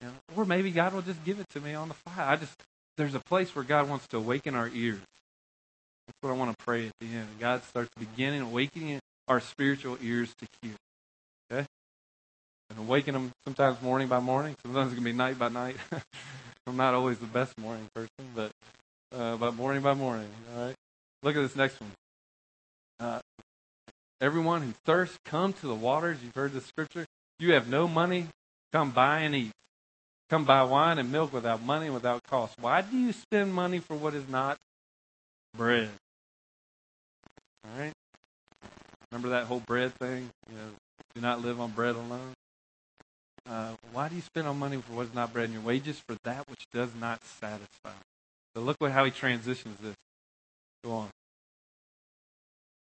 [0.02, 2.26] You know, or maybe God will just give it to me on the fire.
[2.26, 2.62] I just
[2.98, 5.00] there's a place where God wants to awaken our ears.
[6.08, 7.30] That's what I want to pray at the end.
[7.40, 9.00] God starts beginning awakening
[9.30, 10.76] our spiritual ears to hear.
[12.70, 14.56] And awaken them sometimes morning by morning.
[14.62, 15.76] Sometimes going to be night by night.
[16.68, 18.52] I'm not always the best morning person, but
[19.16, 20.30] uh, but morning by morning.
[20.56, 20.76] All right.
[21.24, 21.92] Look at this next one.
[23.00, 23.20] Uh,
[24.22, 26.20] everyone who thirsts, come to the waters.
[26.24, 27.06] You've heard the scripture.
[27.40, 28.28] You have no money,
[28.72, 29.52] come buy and eat.
[30.30, 32.54] Come buy wine and milk without money and without cost.
[32.60, 34.58] Why do you spend money for what is not
[35.58, 35.90] bread?
[37.66, 37.94] All right?
[39.12, 40.30] Remember that whole bread thing?
[40.48, 40.70] You know,
[41.16, 42.34] do not live on bread alone.
[43.48, 46.02] Uh, why do you spend on money for what is not bread and your wages
[46.08, 47.92] for that which does not satisfy?
[48.56, 49.96] So look what how he transitions this.
[50.84, 51.10] Go on.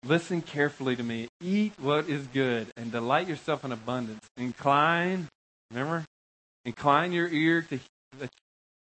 [0.04, 1.28] Listen carefully to me.
[1.40, 4.24] Eat what is good and delight yourself in abundance.
[4.36, 5.28] Incline,
[5.70, 6.04] remember?
[6.64, 7.80] Incline your ear to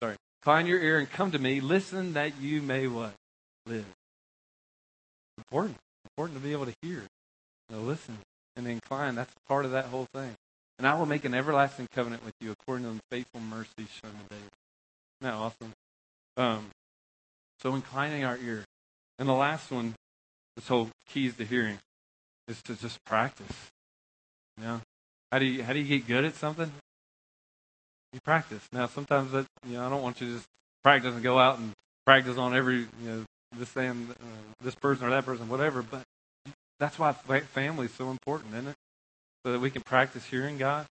[0.01, 1.61] sorry, Incline your ear and come to me.
[1.61, 3.13] Listen that you may what?
[3.65, 3.85] Live.
[5.37, 5.77] Important.
[6.05, 7.03] Important to be able to hear.
[7.69, 8.17] Know, listen
[8.55, 9.15] and incline.
[9.15, 10.33] That's part of that whole thing.
[10.79, 14.11] And I will make an everlasting covenant with you according to the faithful mercy shown
[14.11, 14.49] to David.
[15.21, 15.73] Isn't that awesome?
[16.37, 16.67] Um,
[17.61, 18.63] so inclining our ear.
[19.19, 19.93] And the last one,
[20.55, 21.79] this whole keys to hearing,
[22.47, 23.51] is to just practice.
[24.57, 24.81] You know,
[25.33, 26.71] how do you how do you get good at something?
[28.13, 28.65] You practice.
[28.71, 30.47] Now, sometimes that you know, I don't want you to just
[30.81, 31.73] practice and go out and
[32.05, 33.25] practice on every you know
[33.57, 35.81] this thing, uh, this person or that person, whatever.
[35.81, 36.03] But
[36.79, 38.75] that's why family is so important, isn't it?
[39.45, 40.85] So that we can practice hearing God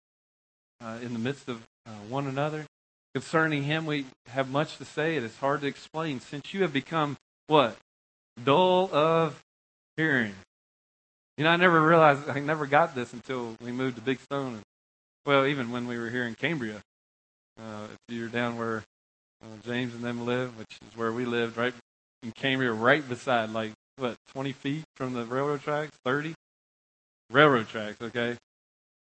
[0.82, 2.66] uh, in the midst of uh, one another.
[3.14, 5.16] Concerning Him, we have much to say.
[5.16, 6.20] It is hard to explain.
[6.20, 7.16] Since you have become
[7.46, 7.76] what
[8.42, 9.42] dull of
[9.96, 10.34] hearing.
[11.36, 14.54] You know, I never realized, I never got this until we moved to Big Stone.
[14.54, 14.62] And,
[15.26, 16.80] well, even when we were here in Cambria.
[17.58, 18.82] Uh, if you're down where
[19.42, 21.72] uh, James and them live, which is where we lived, right
[22.22, 25.92] in Cambria, right beside, like, what, 20 feet from the railroad tracks?
[26.04, 26.34] 30?
[27.30, 28.36] Railroad tracks, okay?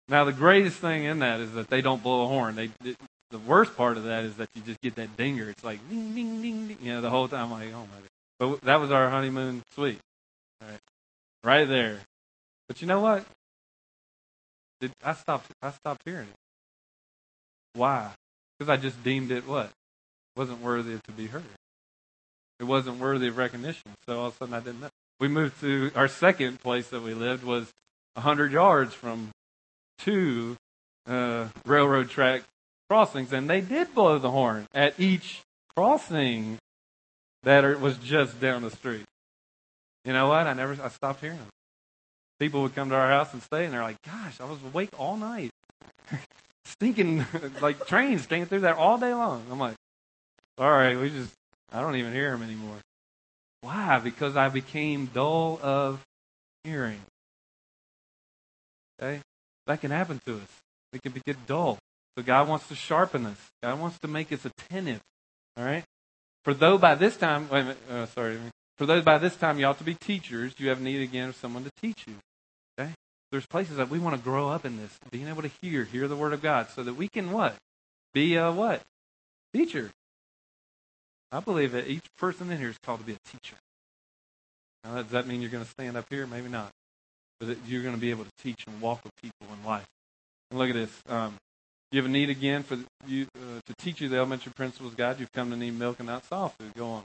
[0.09, 2.57] Now, the greatest thing in that is that they don't blow a horn.
[2.57, 2.97] They, it,
[3.31, 5.49] the worst part of that is that you just get that dinger.
[5.49, 6.79] It's like ding, ding, ding, ding.
[6.83, 8.09] You know, the whole time, I'm like, oh my God.
[8.39, 9.99] But that was our honeymoon suite.
[10.61, 10.79] Right,
[11.43, 12.01] right there.
[12.69, 13.25] But you know what?
[14.81, 15.51] Did, I stopped.
[15.63, 17.79] I stopped hearing it.
[17.79, 18.11] Why?
[18.59, 19.71] Because I just deemed it what
[20.37, 21.45] wasn't worthy to be heard.
[22.61, 23.93] It wasn't worthy of recognition.
[24.07, 24.89] So all of a sudden, I didn't know.
[25.21, 27.69] We moved to our second place that we lived was
[28.17, 29.31] a hundred yards from
[29.99, 30.57] two
[31.07, 32.43] uh, railroad track
[32.89, 35.41] crossings, and they did blow the horn at each
[35.75, 36.59] crossing
[37.43, 39.05] that was just down the street.
[40.05, 40.47] You know what?
[40.47, 41.49] I never, I stopped hearing them.
[42.39, 44.91] People would come to our house and stay, and they're like, "Gosh, I was awake
[44.99, 45.51] all night,
[46.65, 47.25] stinking
[47.61, 49.77] like trains came through there all day long." I'm like,
[50.59, 51.33] "All right, we just,
[51.73, 52.79] I don't even hear them anymore."
[53.61, 54.01] Why?
[54.01, 56.01] Because I became dull of
[56.65, 57.01] hearing.
[59.03, 59.21] Okay,
[59.67, 60.49] that can happen to us.
[60.93, 61.79] We can get dull.
[62.17, 63.39] So God wants to sharpen us.
[63.63, 65.01] God wants to make us attentive.
[65.57, 65.85] All right.
[66.45, 68.39] For though by this time, wait a minute, uh, sorry.
[68.77, 71.37] For though by this time you ought to be teachers, you have need again of
[71.37, 72.15] someone to teach you.
[72.79, 72.91] Okay?
[73.31, 76.07] There's places that we want to grow up in this, being able to hear, hear
[76.07, 77.57] the word of God, so that we can what?
[78.13, 78.83] Be a what?
[79.55, 79.91] Teacher.
[81.31, 83.57] I believe that each person in here is called to be a teacher.
[84.85, 86.27] Now, does that mean you're going to stand up here?
[86.27, 86.71] Maybe not.
[87.43, 89.89] But that you're going to be able to teach and walk with people in life.
[90.49, 90.93] And look at this.
[91.09, 91.35] Um,
[91.91, 95.19] you have a need again for you uh, to teach you the elementary principles God.
[95.19, 96.73] You've come to need milk and not soft food.
[96.77, 97.03] Go on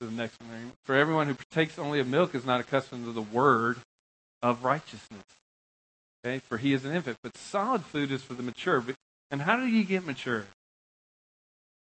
[0.00, 0.72] to the next one.
[0.84, 3.76] For everyone who partakes only of milk is not accustomed to the word
[4.42, 5.22] of righteousness.
[6.26, 7.18] Okay, for he is an infant.
[7.22, 8.84] But solid food is for the mature.
[9.30, 10.46] And how do you get mature?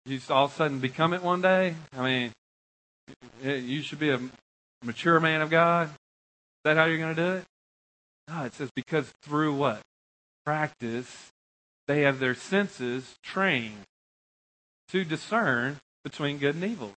[0.05, 1.75] You all of a sudden become it one day?
[1.97, 2.31] I mean,
[3.41, 4.19] you should be a
[4.83, 5.89] mature man of God.
[6.67, 7.43] That how you're going to do it?
[8.27, 9.79] No, it says because through what?
[10.45, 11.31] Practice
[11.87, 13.85] they have their senses trained
[14.89, 16.91] to discern between good and evil.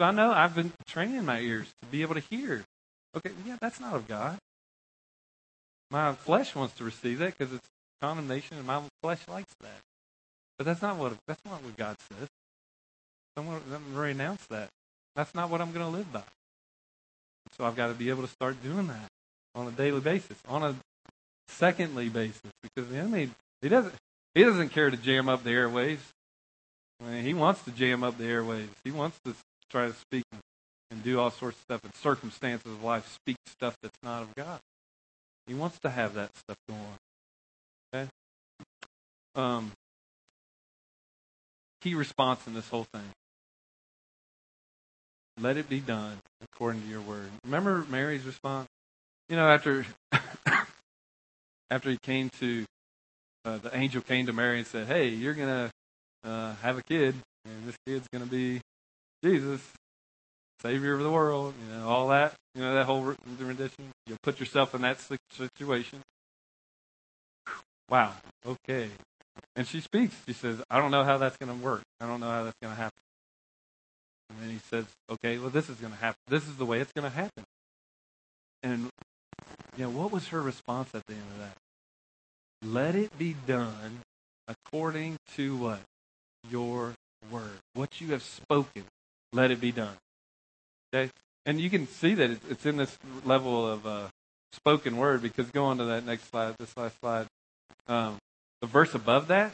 [0.00, 2.64] So I know I've been training my ears to be able to hear.
[3.14, 4.38] Okay, yeah, that's not of God.
[5.90, 7.68] My flesh wants to receive that because it's
[8.00, 9.80] condemnation, and my flesh likes that.
[10.56, 12.28] But that's not what that's not what God says.
[13.36, 13.60] Someone
[13.92, 14.70] renounce that.
[15.14, 16.22] That's not what I'm going to live by.
[17.56, 19.08] So I've got to be able to start doing that
[19.54, 20.74] on a daily basis, on a
[21.48, 23.30] secondly basis, because the enemy
[23.60, 23.94] he doesn't
[24.34, 26.00] he doesn't care to jam up the airways.
[27.00, 28.68] I mean, he wants to jam up the airways.
[28.84, 29.34] He wants to
[29.70, 30.24] try to speak
[30.90, 34.34] and do all sorts of stuff and circumstances of life, speak stuff that's not of
[34.34, 34.60] God.
[35.46, 36.98] He wants to have that stuff going on.
[37.94, 38.10] Okay?
[39.34, 39.72] Um,
[41.80, 43.10] key response in this whole thing.
[45.40, 47.30] Let it be done according to your word.
[47.44, 48.68] Remember Mary's response?
[49.28, 49.86] You know, after
[51.70, 52.64] after he came to
[53.44, 55.70] uh, the angel came to Mary and said, "Hey, you're gonna
[56.22, 57.14] uh, have a kid,
[57.44, 58.60] and this kid's gonna be
[59.24, 59.60] Jesus,
[60.60, 62.34] Savior of the world." You know, all that.
[62.54, 63.90] You know, that whole rendition.
[64.06, 64.98] You put yourself in that
[65.30, 66.00] situation.
[67.88, 68.12] Wow.
[68.46, 68.90] Okay.
[69.56, 70.14] And she speaks.
[70.26, 71.82] She says, "I don't know how that's to work.
[72.00, 72.98] I don't know how that's to happen."
[74.32, 76.18] And then he says, "Okay, well, this is going to happen.
[76.28, 77.44] This is the way it's going to happen."
[78.62, 78.90] And
[79.76, 81.56] you know, what was her response at the end of that?
[82.64, 84.00] Let it be done
[84.48, 85.80] according to what?
[86.50, 86.94] Your
[87.30, 87.58] word.
[87.74, 88.84] What you have spoken,
[89.32, 89.96] let it be done.
[90.94, 91.10] Okay?
[91.46, 94.08] And you can see that it's in this level of uh,
[94.52, 97.26] spoken word because go on to that next slide, this last slide.
[97.88, 98.16] Um,
[98.60, 99.52] the verse above that,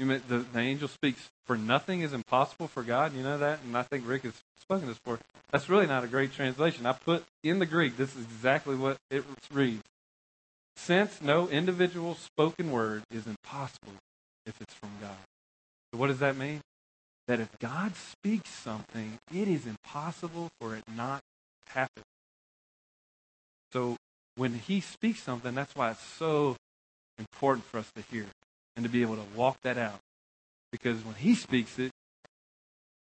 [0.00, 3.14] You mean the, the angel speaks for nothing is impossible for God.
[3.14, 5.18] You know that, and I think Rick has spoken this before.
[5.50, 6.86] That's really not a great translation.
[6.86, 7.98] I put in the Greek.
[7.98, 9.82] This is exactly what it reads.
[10.76, 13.92] Since no individual spoken word is impossible
[14.46, 15.18] if it's from God.
[15.92, 16.62] So what does that mean?
[17.28, 21.20] That if God speaks something, it is impossible for it not
[21.66, 22.04] to happen.
[23.74, 23.96] So
[24.36, 26.56] when he speaks something, that's why it's so
[27.18, 28.24] important for us to hear
[28.76, 29.98] and to be able to walk that out.
[30.72, 31.90] Because when he speaks it,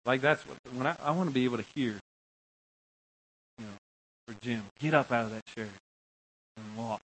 [0.06, 2.00] like that's what when I, I want to be able to hear,
[3.58, 3.74] you know,
[4.26, 5.68] for Jim, get up out of that chair
[6.56, 7.02] and walk.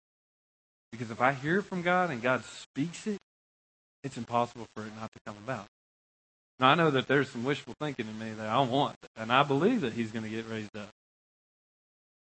[0.91, 3.17] Because if I hear from God and God speaks it,
[4.03, 5.65] it's impossible for it not to come about.
[6.59, 9.43] Now I know that there's some wishful thinking in me that I want, and I
[9.43, 10.89] believe that He's going to get raised up.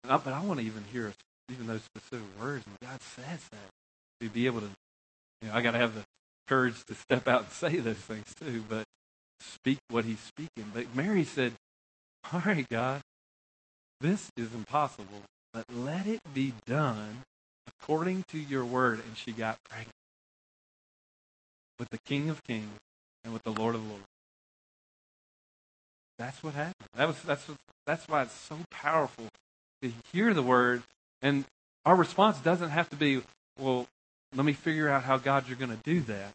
[0.09, 1.13] I, but I want to even hear
[1.51, 4.71] even those specific words when God says that to be able to.
[5.43, 6.05] You know, I got to have the
[6.51, 8.85] courage to step out and say those things too, but
[9.41, 10.71] speak what he's speaking.
[10.75, 11.53] But Mary said,
[12.33, 13.01] All right, God,
[14.01, 15.23] this is impossible,
[15.55, 17.23] but let it be done
[17.69, 18.99] according to your word.
[18.99, 19.95] And she got pregnant
[21.79, 22.79] with the King of Kings
[23.23, 24.05] and with the Lord of Lords.
[26.19, 26.89] That's what happened.
[26.97, 29.29] That was that's what, that's why it's so powerful
[29.83, 30.83] to hear the word,
[31.23, 31.45] and
[31.87, 33.23] our response doesn't have to be,
[33.59, 33.87] well,
[34.35, 36.33] let me figure out how God you're going to do that.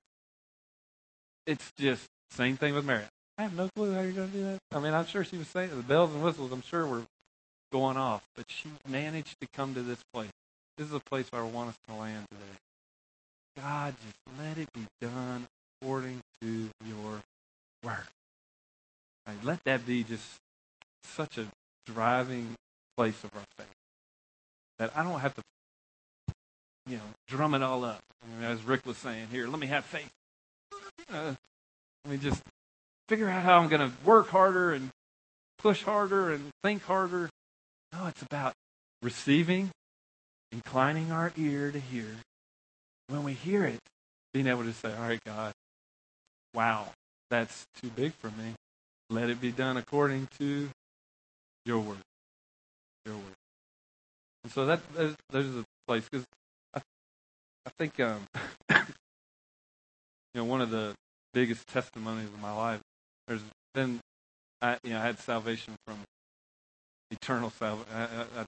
[1.48, 3.04] It's just same thing with Mary.
[3.38, 4.60] I have no clue how you're going to do that.
[4.72, 6.52] I mean, I'm sure she was saying the bells and whistles.
[6.52, 7.04] I'm sure were
[7.72, 10.32] going off, but she managed to come to this place.
[10.78, 12.60] This is a place where I want us to land today.
[13.58, 15.48] God, just let it be done
[15.82, 17.22] according to your
[17.84, 18.08] word.
[19.43, 20.36] Let that be just
[21.04, 21.48] such a
[21.86, 22.56] driving
[22.98, 23.68] place of our faith
[24.80, 25.41] that I don't have to,
[26.88, 28.01] you know, drum it all up.
[28.23, 30.09] I mean, as Rick was saying here, let me have faith.
[31.11, 31.33] Uh,
[32.03, 32.41] let me just
[33.07, 34.89] figure out how I'm going to work harder and
[35.57, 37.29] push harder and think harder.
[37.93, 38.53] No, it's about
[39.01, 39.71] receiving,
[40.51, 42.07] inclining our ear to hear.
[43.07, 43.79] When we hear it,
[44.33, 45.53] being able to say, all right, God,
[46.53, 46.89] wow,
[47.29, 48.53] that's too big for me.
[49.09, 50.69] Let it be done according to
[51.65, 51.97] your word.
[53.05, 53.36] Your word.
[54.43, 54.79] And so that
[55.31, 56.25] there's a place because
[57.66, 58.28] I, think um,
[58.70, 58.78] you
[60.36, 60.93] know one of the
[61.34, 62.82] biggest testimonies of my life.
[63.28, 63.41] There's
[63.74, 63.99] been
[64.61, 65.97] I you know I had salvation from
[67.11, 67.91] eternal salvation.
[67.93, 68.45] I, I, I,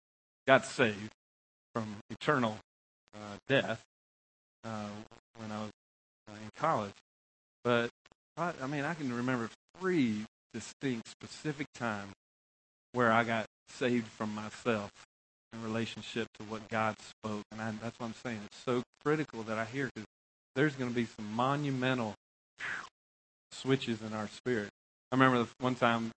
[0.48, 1.12] got saved
[1.74, 2.58] from eternal
[3.14, 3.82] uh, death
[4.64, 4.88] uh,
[5.36, 5.72] when I was
[6.30, 6.94] uh, in college,
[7.66, 7.90] but
[8.38, 9.50] I, I mean I can remember
[9.80, 12.14] three distinct, specific times
[12.94, 14.90] where I got saved from myself
[15.54, 17.44] in relationship to what God spoke.
[17.52, 18.40] And I, that's what I'm saying.
[18.46, 20.08] It's so critical that I hear because
[20.56, 22.14] there's going to be some monumental
[23.52, 24.70] switches in our spirit.
[25.12, 26.12] I remember the one time,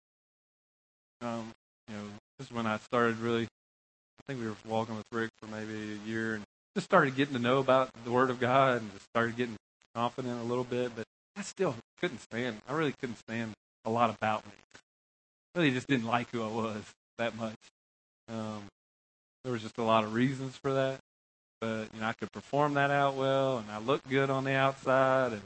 [1.20, 1.50] um,
[1.88, 2.02] you know,
[2.38, 5.92] this is when I started really, I think we were walking with Rick for maybe
[5.92, 9.04] a year and just started getting to know about the Word of God and just
[9.06, 9.56] started getting
[9.94, 10.92] confident a little bit.
[10.94, 11.04] But
[11.36, 13.52] I still couldn't stand, I really couldn't stand
[13.84, 14.52] a lot about me.
[15.54, 16.82] Really just didn't like who I was
[17.18, 17.56] that much.
[18.28, 18.62] Um,
[19.48, 21.00] there was just a lot of reasons for that.
[21.58, 24.52] But, you know, I could perform that out well, and I looked good on the
[24.52, 25.42] outside, and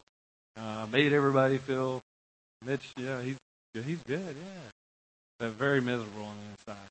[0.56, 2.00] uh, made everybody feel,
[2.66, 3.36] Mitch, yeah, he's
[3.72, 4.70] he's good, yeah.
[5.38, 6.88] But very miserable on the inside.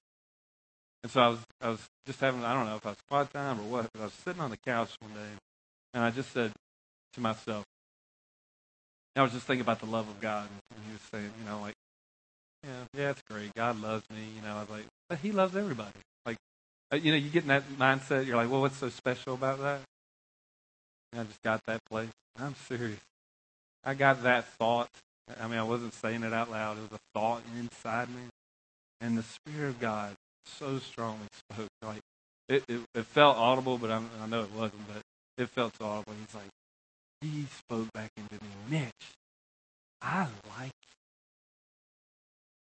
[1.04, 3.34] And so I was, I was just having, I don't know if I was quiet
[3.34, 5.34] time or what, but I was sitting on the couch one day,
[5.94, 6.54] and I just said
[7.16, 7.66] to myself,
[9.18, 11.60] I was just thinking about the love of God, and he was saying, you know,
[11.60, 11.76] like,
[12.64, 13.54] yeah, yeah, it's great.
[13.54, 14.56] God loves me, you know.
[14.56, 15.92] I was like, but He loves everybody.
[16.92, 19.60] Uh, you know, you get in that mindset, you're like, well, what's so special about
[19.60, 19.82] that?
[21.14, 22.10] I just got that place.
[22.38, 23.00] I'm serious.
[23.84, 24.90] I got that thought.
[25.40, 26.78] I mean, I wasn't saying it out loud.
[26.78, 28.24] It was a thought inside me.
[29.00, 30.16] And the Spirit of God
[30.46, 31.70] so strongly spoke.
[31.82, 32.02] Like,
[32.50, 35.02] it, it, it felt audible, but I'm, I know it wasn't, but
[35.38, 36.14] it felt so audible.
[36.20, 36.50] He's like,
[37.22, 39.12] he spoke back into me, Mitch,
[40.02, 40.28] I
[40.58, 40.98] like you.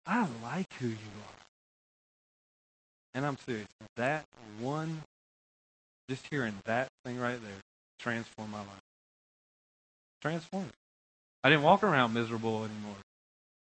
[0.06, 1.49] I like who you are.
[3.14, 3.68] And I'm serious.
[3.97, 4.26] That
[4.60, 5.01] one,
[6.10, 7.62] just hearing that thing right there,
[7.99, 8.84] transformed my life.
[10.22, 10.72] Transformed.
[11.43, 12.95] I didn't walk around miserable anymore.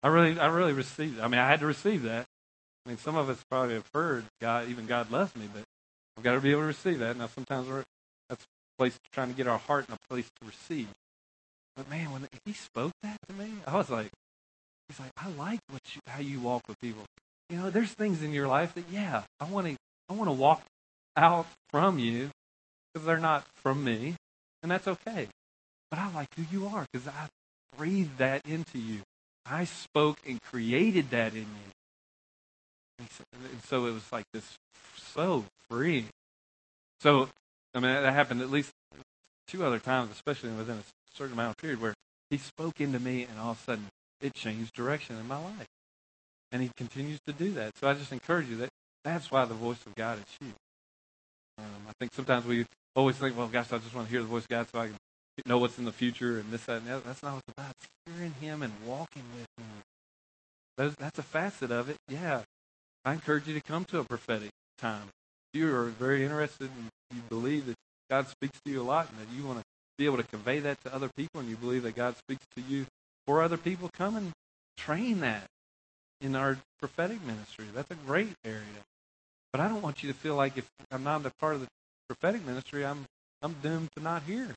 [0.02, 1.20] I really, I really received.
[1.20, 2.26] I mean, I had to receive that.
[2.84, 5.62] I mean, some of us probably have heard God, even God loves me, but
[6.16, 7.16] I've got to be able to receive that.
[7.16, 7.84] Now, sometimes we're,
[8.28, 10.88] that's a place trying to get our heart in a place to receive.
[11.76, 14.10] But man, when he spoke that to me, I was like,
[14.88, 17.04] he's like, I like what you, how you walk with people.
[17.50, 19.76] You know, there's things in your life that, yeah, I want to,
[20.08, 20.62] I want to walk
[21.16, 22.30] out from you
[22.92, 24.16] because they're not from me,
[24.62, 25.28] and that's okay.
[25.90, 27.28] But I like who you are because I,
[27.78, 29.00] breathed that into you.
[29.46, 31.72] I spoke and created that in you.
[32.98, 34.58] And so it was like this
[34.96, 36.06] so free.
[37.00, 37.28] So,
[37.74, 38.72] I mean, that happened at least
[39.46, 41.94] two other times, especially within a certain amount of period where
[42.28, 43.86] he spoke into me and all of a sudden
[44.20, 45.68] it changed direction in my life.
[46.50, 47.76] And he continues to do that.
[47.78, 48.70] So I just encourage you that
[49.04, 50.54] that's why the voice of God is huge.
[51.58, 54.28] Um, I think sometimes we always think, well, gosh, I just want to hear the
[54.28, 54.96] voice of God so I can
[55.46, 57.04] know what's in the future and this, that, and that.
[57.04, 57.72] That's not what it's about.
[57.80, 59.82] It's hearing Him and walking with Him.
[60.76, 61.96] That's, that's a facet of it.
[62.08, 62.42] Yeah.
[63.04, 65.08] I encourage you to come to a prophetic time.
[65.52, 67.76] If you are very interested and you believe that
[68.10, 69.64] God speaks to you a lot and that you want to
[69.96, 72.62] be able to convey that to other people and you believe that God speaks to
[72.62, 72.86] you
[73.26, 74.32] for other people, come and
[74.76, 75.46] train that
[76.20, 77.66] in our prophetic ministry.
[77.74, 78.62] That's a great area.
[79.52, 81.68] But I don't want you to feel like if I'm not a part of the
[82.08, 83.06] prophetic ministry, I'm
[83.42, 84.54] I'm doomed to not hear.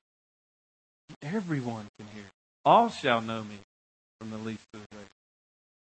[1.21, 2.25] Everyone can hear.
[2.65, 3.59] All shall know me,
[4.19, 5.15] from the least to the greatest.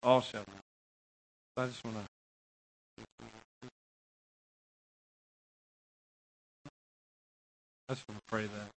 [0.04, 0.62] All shall know.
[1.56, 2.04] So I just want to.
[7.90, 8.70] I just want to pray that,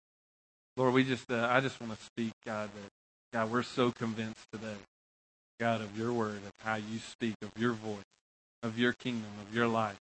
[0.77, 1.29] Lord, we just.
[1.29, 2.89] Uh, I just want to speak, God, that
[3.33, 4.77] God, we're so convinced today,
[5.61, 8.03] God, of Your Word, of how You speak, of Your voice,
[8.63, 9.97] of Your kingdom, of Your life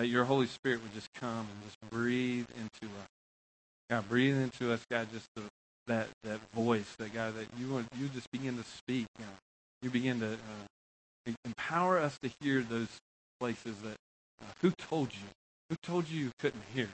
[0.00, 3.08] that your Holy Spirit would just come and just breathe into us.
[3.90, 5.42] God, breathe into us, God, just the,
[5.88, 9.04] that that voice, that God, that you want, you just begin to speak.
[9.18, 9.28] God.
[9.82, 12.88] You begin to uh, empower us to hear those
[13.38, 13.96] places that
[14.40, 15.28] uh, who told you,
[15.68, 16.88] who told you you couldn't hear.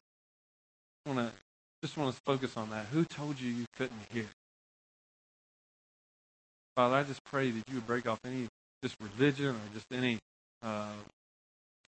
[1.07, 1.33] I want to
[1.85, 2.87] just want to focus on that.
[2.87, 4.27] Who told you you couldn't hear?
[6.77, 8.49] Father, I just pray that you would break off any
[8.85, 10.19] just religion or just any
[10.63, 10.93] uh,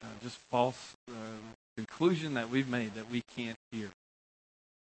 [0.04, 1.14] uh, just false uh,
[1.76, 3.90] conclusion that we've made that we can't hear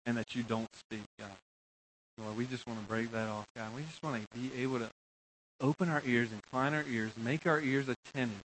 [0.05, 1.31] and that you don't speak, God.
[2.19, 3.75] Lord, we just want to break that off, God.
[3.75, 4.89] We just want to be able to
[5.59, 8.41] open our ears, incline our ears, make our ears attentive,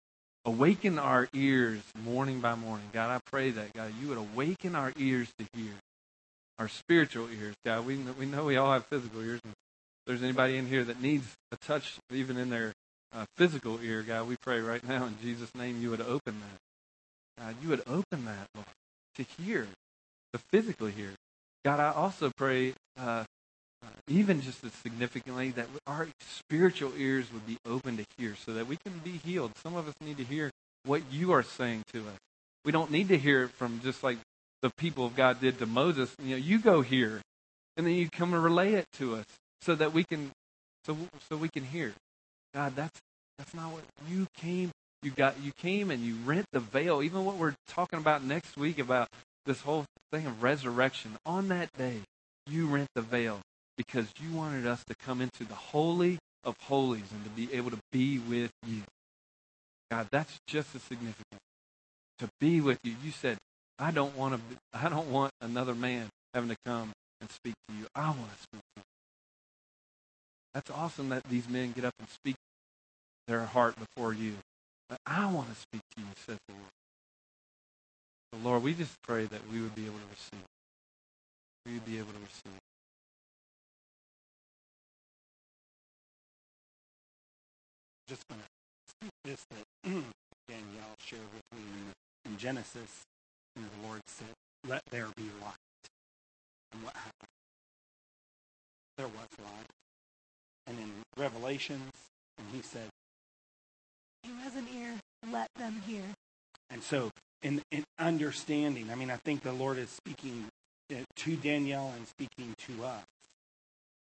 [0.44, 2.86] awaken our ears morning by morning.
[2.92, 5.74] God, I pray that, God, you would awaken our ears to hear,
[6.58, 7.86] our spiritual ears, God.
[7.86, 9.40] We, we know we all have physical ears.
[9.44, 9.52] And
[10.08, 12.72] there's anybody in here that needs a touch, even in their
[13.14, 17.44] uh, physical ear, God, we pray right now in Jesus' name you would open that.
[17.44, 18.66] God, you would open that, Lord,
[19.16, 19.68] to hear,
[20.32, 21.10] to physically hear.
[21.62, 23.24] God, I also pray, uh,
[23.84, 28.54] uh, even just as significantly, that our spiritual ears would be open to hear so
[28.54, 29.52] that we can be healed.
[29.62, 30.50] Some of us need to hear
[30.86, 32.18] what you are saying to us.
[32.64, 34.16] We don't need to hear it from just like
[34.62, 36.14] the people of God did to Moses.
[36.22, 37.20] You know, you go here,
[37.76, 39.26] and then you come and relay it to us
[39.62, 40.30] so that we can,
[40.84, 40.96] so
[41.28, 41.92] so we can hear.
[42.54, 42.98] God, that's
[43.38, 44.70] that's not what you came.
[45.02, 47.02] You got you came and you rent the veil.
[47.02, 49.08] Even what we're talking about next week about
[49.46, 51.16] this whole thing of resurrection.
[51.24, 52.00] On that day,
[52.46, 53.40] you rent the veil
[53.76, 57.70] because you wanted us to come into the holy of holies and to be able
[57.70, 58.82] to be with you.
[59.90, 61.40] God, that's just as significant.
[62.18, 62.94] To be with you.
[63.02, 63.38] You said,
[63.78, 64.56] I don't want to.
[64.72, 66.90] I don't want another man having to come
[67.20, 67.86] and speak to you.
[67.94, 68.62] I want to speak.
[70.58, 72.34] That's awesome that these men get up and speak
[73.28, 74.34] their heart before you.
[74.88, 76.72] But I want to speak to you, says the Lord.
[78.32, 80.44] So Lord, we just pray that we would be able to receive.
[81.64, 82.58] We would be able to receive.
[88.08, 88.46] Just going to
[88.88, 89.64] speak this that
[90.48, 91.62] Danielle shared with me
[92.24, 93.04] in, Genesis.
[93.54, 94.34] You the Lord said,
[94.66, 95.86] "Let there be light,"
[96.72, 97.30] and what happened?
[98.96, 99.70] There was light.
[100.68, 101.92] And in Revelations,
[102.38, 102.88] and He said,
[104.26, 104.94] who has an ear,
[105.32, 106.02] let them hear.
[106.70, 107.10] And so,
[107.42, 110.46] in, in understanding, I mean, I think the Lord is speaking
[110.92, 113.04] uh, to Danielle and speaking to us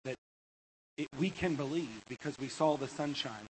[0.05, 0.15] that
[0.97, 3.47] it, we can believe because we saw the sunshine.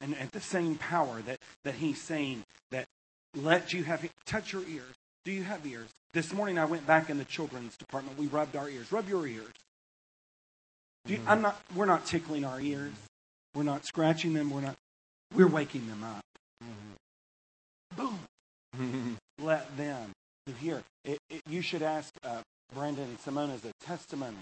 [0.00, 2.86] And at the same power that, that he's saying that
[3.36, 4.94] let you have, touch your ears.
[5.24, 5.88] Do you have ears?
[6.12, 8.18] This morning I went back in the children's department.
[8.18, 8.90] We rubbed our ears.
[8.90, 9.52] Rub your ears.
[11.06, 12.92] You, I'm not, we're not tickling our ears.
[13.54, 14.50] We're not scratching them.
[14.50, 14.76] We're not.
[15.34, 16.22] We're waking them up.
[17.96, 19.18] Boom.
[19.38, 20.12] Let them
[20.60, 20.82] hear.
[21.04, 22.40] It, it, you should ask uh,
[22.74, 24.36] Brandon and Simone as a testimony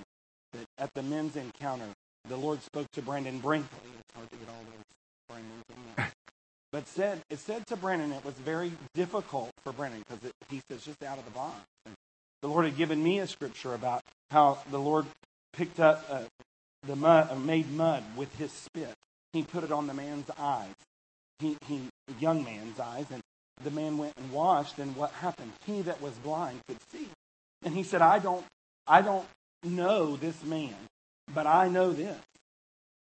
[0.52, 1.86] that at the men's encounter,
[2.28, 3.90] the Lord spoke to Brandon Brinkley.
[3.98, 4.84] It's hard to get all those
[5.28, 6.12] Brandons in there.
[6.72, 10.84] But said it said to Brandon it was very difficult for Brandon because he says
[10.84, 11.56] just out of the box.
[11.84, 11.96] And
[12.42, 15.06] the Lord had given me a scripture about how the Lord
[15.52, 16.22] picked up uh,
[16.86, 18.94] the mud, uh, made mud with his spit.
[19.32, 20.74] He put it on the man's eyes,
[21.38, 21.82] he, he,
[22.18, 23.22] young man's eyes, and
[23.62, 24.78] the man went and washed.
[24.78, 25.52] And what happened?
[25.66, 27.08] He that was blind could see.
[27.62, 28.44] And he said, "I don't,
[28.86, 29.26] I don't
[29.62, 30.74] know this man,
[31.32, 32.18] but I know this.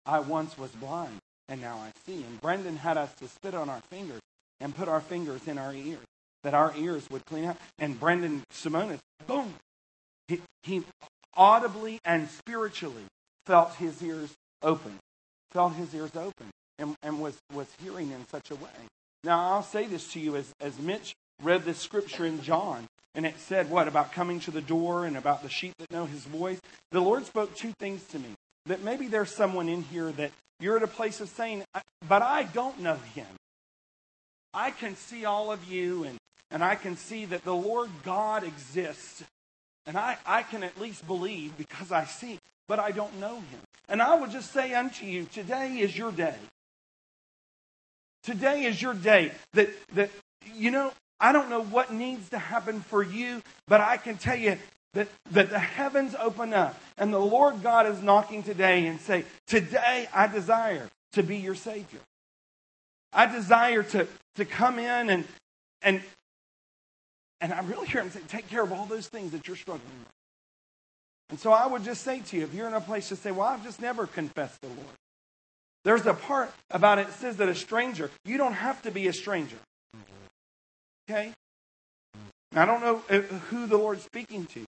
[0.05, 1.19] I once was blind,
[1.49, 2.23] and now I see.
[2.25, 4.21] And Brandon had us to spit on our fingers
[4.61, 6.05] and put our fingers in our ears,
[6.43, 7.57] that our ears would clean out.
[7.79, 9.55] And Brendan Simonis, boom,
[10.27, 10.83] he, he
[11.35, 13.05] audibly and spiritually
[13.49, 14.31] felt his ears
[14.63, 14.99] open,
[15.53, 18.79] felt his ears open, and, and was, was hearing in such a way.
[19.25, 23.25] Now, I'll say this to you as, as Mitch read this scripture in John, and
[23.25, 26.25] it said what about coming to the door and about the sheep that know his
[26.25, 26.61] voice.
[26.93, 28.29] The Lord spoke two things to me.
[28.67, 30.31] That maybe there's someone in here that
[30.61, 31.65] you're at a place of saying,
[32.07, 33.27] but I don't know him.
[34.53, 36.19] I can see all of you, and,
[36.51, 39.25] and I can see that the Lord God exists.
[39.87, 42.39] And I, I can at least believe because I see,
[42.69, 43.61] but I don't know him.
[43.89, 46.37] And I would just say unto you, today is your day.
[48.23, 50.11] Today is your day that, that
[50.55, 54.37] you know, I don't know what needs to happen for you, but I can tell
[54.37, 54.59] you
[54.95, 59.25] that, that the heavens open up and the Lord God is knocking today and say,
[59.47, 62.01] Today I desire to be your Savior.
[63.13, 64.07] I desire to,
[64.37, 65.25] to come in and,
[65.81, 66.03] and,
[67.41, 69.91] and I really hear him say, take care of all those things that you're struggling
[70.01, 70.18] with.
[71.31, 73.31] And so I would just say to you, if you're in a place to say,
[73.31, 74.97] well, I've just never confessed the Lord.
[75.85, 79.07] There's a part about it, it says that a stranger, you don't have to be
[79.07, 79.59] a stranger.
[81.09, 81.33] Okay?
[82.55, 83.21] I don't know uh,
[83.51, 84.65] who the Lord's speaking to,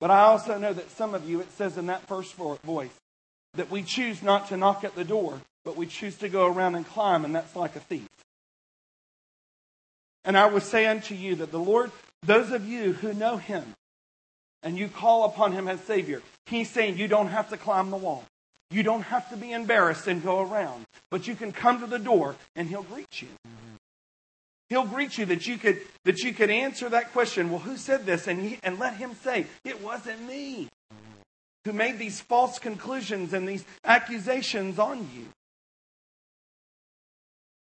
[0.00, 2.90] but I also know that some of you, it says in that first voice,
[3.54, 6.74] that we choose not to knock at the door, but we choose to go around
[6.74, 8.08] and climb, and that's like a thief.
[10.24, 11.90] And I would say unto you that the Lord,
[12.22, 13.74] those of you who know Him,
[14.62, 17.96] and you call upon Him as Savior, He's saying you don't have to climb the
[17.96, 18.24] wall.
[18.70, 21.98] You don't have to be embarrassed and go around, but you can come to the
[21.98, 23.28] door and He'll greet you.
[24.68, 27.50] He'll greet you that you could that you could answer that question.
[27.50, 28.26] Well, who said this?
[28.26, 30.68] And he, and let him say, it wasn't me
[31.64, 35.26] who made these false conclusions and these accusations on you.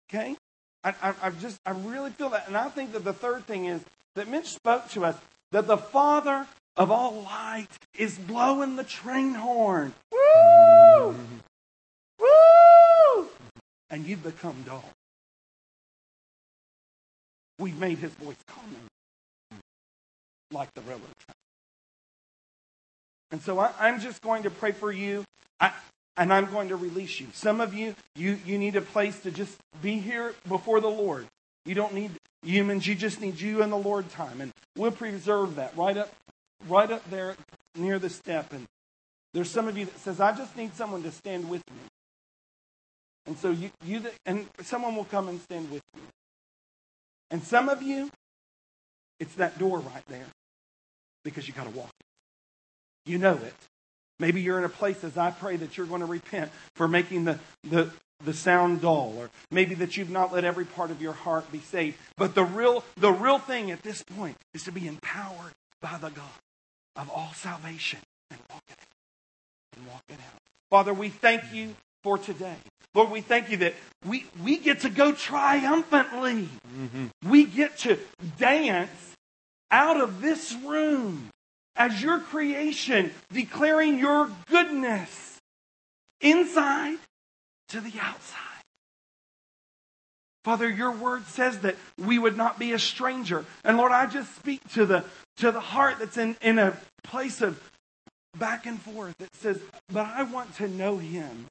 [0.09, 0.37] Okay,
[0.85, 3.67] I, I, I just I really feel that, and I think that the third thing
[3.67, 3.83] is
[4.15, 5.17] that Mitch spoke to us
[5.53, 6.47] that the Father
[6.77, 7.69] of all light
[7.99, 9.93] is blowing the train horn.
[10.13, 11.15] Woo!
[12.19, 13.29] Woo!
[13.91, 14.85] And you've become dull.
[17.59, 18.89] We've made his voice common,
[20.51, 21.11] like the railroad.
[23.31, 25.25] And so I, am just going to pray for you,
[25.61, 25.73] I,
[26.17, 27.29] and I'm going to release you.
[27.33, 31.27] Some of you, you, you need a place to just be here before the Lord.
[31.65, 32.11] You don't need
[32.43, 34.41] humans, you just need you and the Lord time.
[34.41, 36.13] And we'll preserve that right up,
[36.69, 37.37] right up there
[37.75, 38.53] near the step.
[38.53, 38.67] And
[39.33, 41.79] there's some of you that says, I just need someone to stand with me.
[43.27, 46.03] And so you, you and someone will come and stand with you.
[47.31, 48.11] And some of you,
[49.21, 50.27] it's that door right there
[51.23, 51.91] because you got to walk.
[53.07, 53.55] You know it.
[54.19, 57.25] Maybe you're in a place as I pray that you're going to repent for making
[57.25, 57.91] the, the,
[58.25, 61.61] the sound dull, or maybe that you've not let every part of your heart be
[61.61, 61.97] saved.
[62.17, 66.11] But the real, the real thing at this point is to be empowered by the
[66.11, 66.29] God
[67.01, 67.99] of all salvation
[68.31, 69.77] and walk it out.
[69.77, 70.41] And walk it out.
[70.69, 72.57] Father, we thank you for today.
[72.95, 73.75] Lord, we thank you that
[74.05, 76.49] we, we get to go triumphantly.
[76.77, 77.07] Mm-hmm.
[77.29, 77.99] We get to
[78.39, 79.15] dance
[79.71, 81.31] out of this room
[81.77, 85.39] as your creation, declaring your goodness
[86.21, 86.99] inside
[87.69, 88.39] to the outside.
[90.45, 93.45] Father, your word says that we would not be a stranger.
[93.63, 95.05] And Lord, I just speak to the
[95.37, 97.61] to the heart that's in, in a place of
[98.39, 99.61] back and forth that says,
[99.93, 101.47] but I want to know him.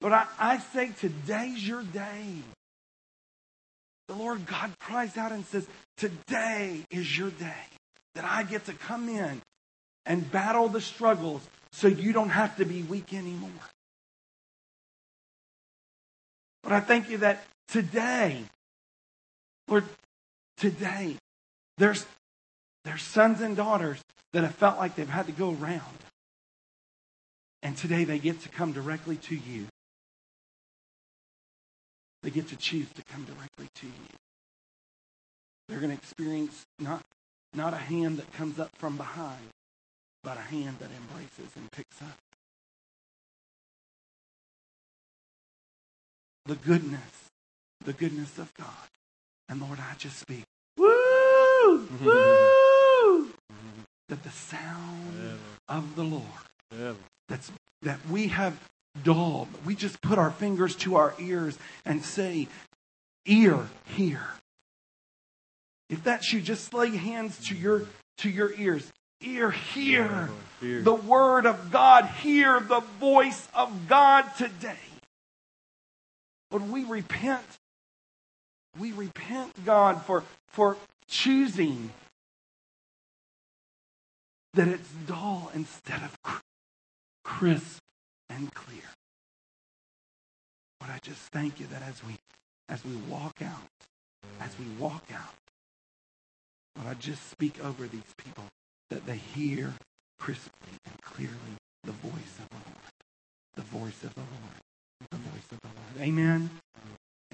[0.00, 2.26] But I, I say today's your day.
[4.08, 5.66] The Lord God cries out and says,
[5.96, 7.64] Today is your day
[8.14, 9.40] that I get to come in
[10.04, 13.50] and battle the struggles so you don't have to be weak anymore.
[16.62, 18.44] But I thank you that today,
[19.68, 19.84] Lord,
[20.56, 21.16] today,
[21.78, 22.04] there's,
[22.86, 24.00] there's sons and daughters
[24.32, 25.82] that have felt like they've had to go around.
[27.62, 29.66] And today they get to come directly to you
[32.26, 33.92] they get to choose to come directly to you.
[35.68, 37.04] They're going to experience not,
[37.54, 39.50] not a hand that comes up from behind,
[40.24, 42.18] but a hand that embraces and picks up.
[46.46, 47.30] The goodness,
[47.84, 48.88] the goodness of God.
[49.48, 50.42] And Lord, I just speak.
[50.76, 51.88] Woo!
[52.02, 52.55] Woo!
[54.08, 55.38] That the sound
[55.68, 56.96] of the Lord
[57.28, 57.50] that's
[57.82, 58.58] that we have
[59.02, 59.48] dulled.
[59.64, 62.48] We just put our fingers to our ears and say,
[63.26, 64.20] Ear, hear.
[65.90, 67.86] If that's you, just lay hands to your
[68.18, 68.90] to your ears.
[69.20, 70.30] ear, hear
[70.60, 70.82] Hear.
[70.82, 74.76] the word of God, hear the voice of God today.
[76.50, 77.44] When we repent,
[78.78, 80.76] we repent, God, for, for
[81.08, 81.90] choosing
[84.56, 86.16] that it's dull instead of
[87.24, 87.78] crisp
[88.28, 88.82] and clear.
[90.80, 92.16] But I just thank you that as we
[92.68, 93.68] as we walk out,
[94.40, 95.34] as we walk out,
[96.76, 98.44] Lord, I just speak over these people
[98.90, 99.74] that they hear
[100.18, 102.96] crisply and clearly the voice of the Lord.
[103.54, 105.10] The voice of the Lord.
[105.10, 106.08] The voice of the Lord.
[106.08, 106.50] Amen.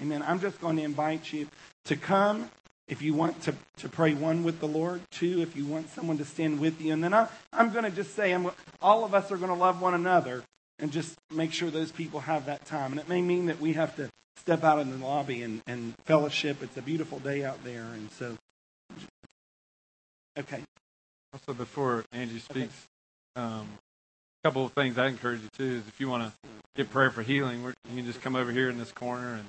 [0.01, 0.23] Amen.
[0.25, 1.47] I'm just going to invite you
[1.85, 2.49] to come
[2.93, 6.19] if you want to, to pray one with the Lord, two if you want someone
[6.19, 6.93] to stand with you.
[6.93, 8.51] And then I, I'm going to just say, I'm,
[8.83, 10.43] all of us are going to love one another
[10.77, 12.91] and just make sure those people have that time.
[12.91, 15.95] And it may mean that we have to step out in the lobby and, and
[16.05, 16.61] fellowship.
[16.61, 17.81] It's a beautiful day out there.
[17.81, 18.37] And so,
[20.37, 20.61] okay.
[21.33, 22.85] Also, before Angie speaks,
[23.35, 23.67] um,
[24.43, 27.09] a couple of things I encourage you to is if you want to get prayer
[27.09, 29.33] for healing, you can just come over here in this corner.
[29.33, 29.45] And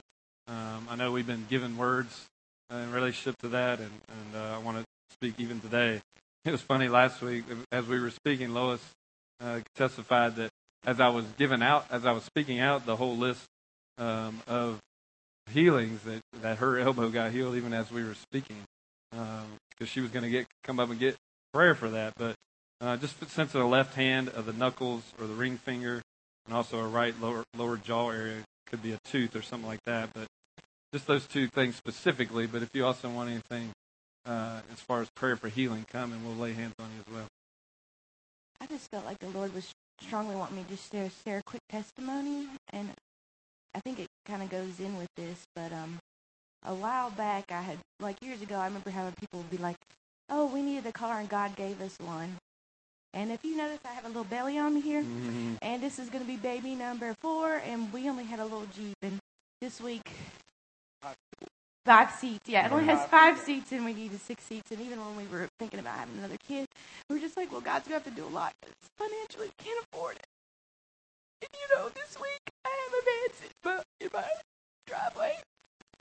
[0.48, 2.26] um, I know we've been given words
[2.70, 6.00] in relationship to that, and, and uh, I want to speak even today.
[6.44, 8.80] It was funny last week as we were speaking, Lois
[9.40, 10.50] uh, testified that
[10.86, 13.44] as I was giving out, as I was speaking out the whole list
[13.98, 14.78] um, of
[15.50, 18.56] healings, that, that her elbow got healed even as we were speaking,
[19.10, 21.16] because she was going to get come up and get
[21.52, 22.14] prayer for that.
[22.16, 22.34] But
[22.80, 26.02] uh, just sense of the left hand of the knuckles or the ring finger,
[26.46, 29.82] and also a right lower lower jaw area could be a tooth or something like
[29.84, 30.10] that.
[30.12, 30.26] But
[30.94, 32.46] just those two things specifically.
[32.46, 33.72] But if you also want anything
[34.24, 37.12] uh, as far as prayer for healing, come and we'll lay hands on you as
[37.12, 37.26] well.
[38.60, 39.68] I just felt like the Lord was
[40.00, 42.90] strongly wanting me to share, share a quick testimony, and
[43.74, 45.42] I think it kind of goes in with this.
[45.56, 45.98] But um,
[46.64, 49.76] a while back, I had like years ago, I remember having people be like,
[50.30, 52.36] "Oh, we needed a car, and God gave us one."
[53.12, 55.54] And if you notice, I have a little belly on me here, Mm-hmm.
[55.60, 58.66] and this is going to be baby number four, and we only had a little
[58.76, 59.18] Jeep, and
[59.60, 60.08] this week.
[61.84, 62.64] Five seats, yeah.
[62.64, 64.70] It only has five seats, and we needed six seats.
[64.70, 66.66] And even when we were thinking about having another kid,
[67.10, 69.64] we were just like, "Well, God's gonna have to do a lot because financially we
[69.64, 70.26] can't afford it."
[71.42, 74.30] And you know, this week I have a man sitting in my
[74.86, 75.42] driveway.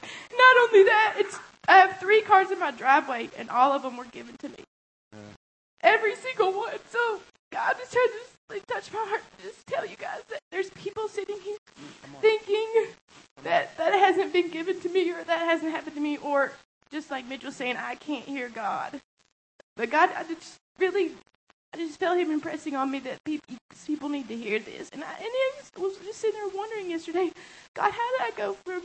[0.01, 1.37] Not only that, it's
[1.67, 4.63] I have three cars in my driveway, and all of them were given to me.
[5.81, 6.79] Every single one.
[6.89, 10.69] So God is trying to touch my heart and just tell you guys that there's
[10.71, 11.57] people sitting here
[12.21, 12.87] thinking
[13.43, 16.51] that that hasn't been given to me or that hasn't happened to me or
[16.91, 19.01] just like Mitch was saying, I can't hear God.
[19.75, 21.11] But God, I just really,
[21.73, 24.89] I just felt Him impressing on me that people, people need to hear this.
[24.93, 27.31] And I, and I was just sitting there wondering yesterday,
[27.73, 28.81] God, how did I go from,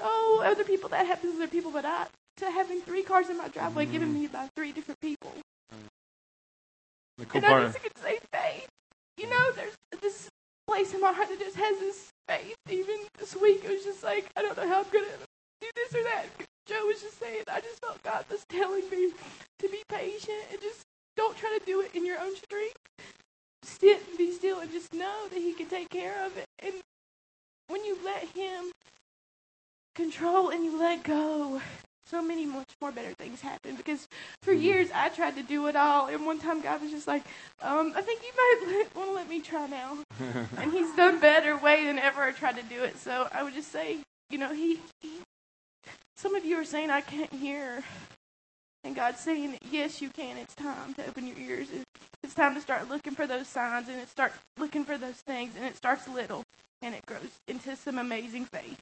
[0.00, 2.06] oh, other people, that happens to other people, but I,
[2.36, 5.32] to having three cars in my driveway given me by three different people.
[7.18, 8.68] The cool And I just could say faith.
[9.16, 10.28] You know, there's this
[10.66, 12.56] place in my heart that just has this faith.
[12.68, 15.18] Even this week, it was just like, I don't know how I'm going to
[15.60, 16.26] do this or that.
[16.66, 19.12] Joe was just saying, I just felt God was telling me
[19.60, 20.82] to be patient and just
[21.16, 22.76] don't try to do it in your own strength.
[23.62, 26.46] Sit and be still and just know that He can take care of it.
[26.58, 26.74] And
[27.68, 28.72] when you let Him
[29.94, 31.62] control and you let go,
[32.06, 34.06] so many much more better things happen because
[34.42, 37.22] for years I tried to do it all and one time God was just like,
[37.62, 39.98] um, I think you might want to let me try now.
[40.58, 42.98] and he's done better way than ever I tried to do it.
[42.98, 43.98] So I would just say,
[44.30, 45.10] you know, he, he
[46.16, 47.82] some of you are saying I can't hear
[48.84, 50.36] and God's saying, yes, you can.
[50.36, 51.68] It's time to open your ears.
[52.22, 55.54] It's time to start looking for those signs and it start looking for those things
[55.56, 56.44] and it starts little
[56.82, 58.80] and it grows into some amazing faith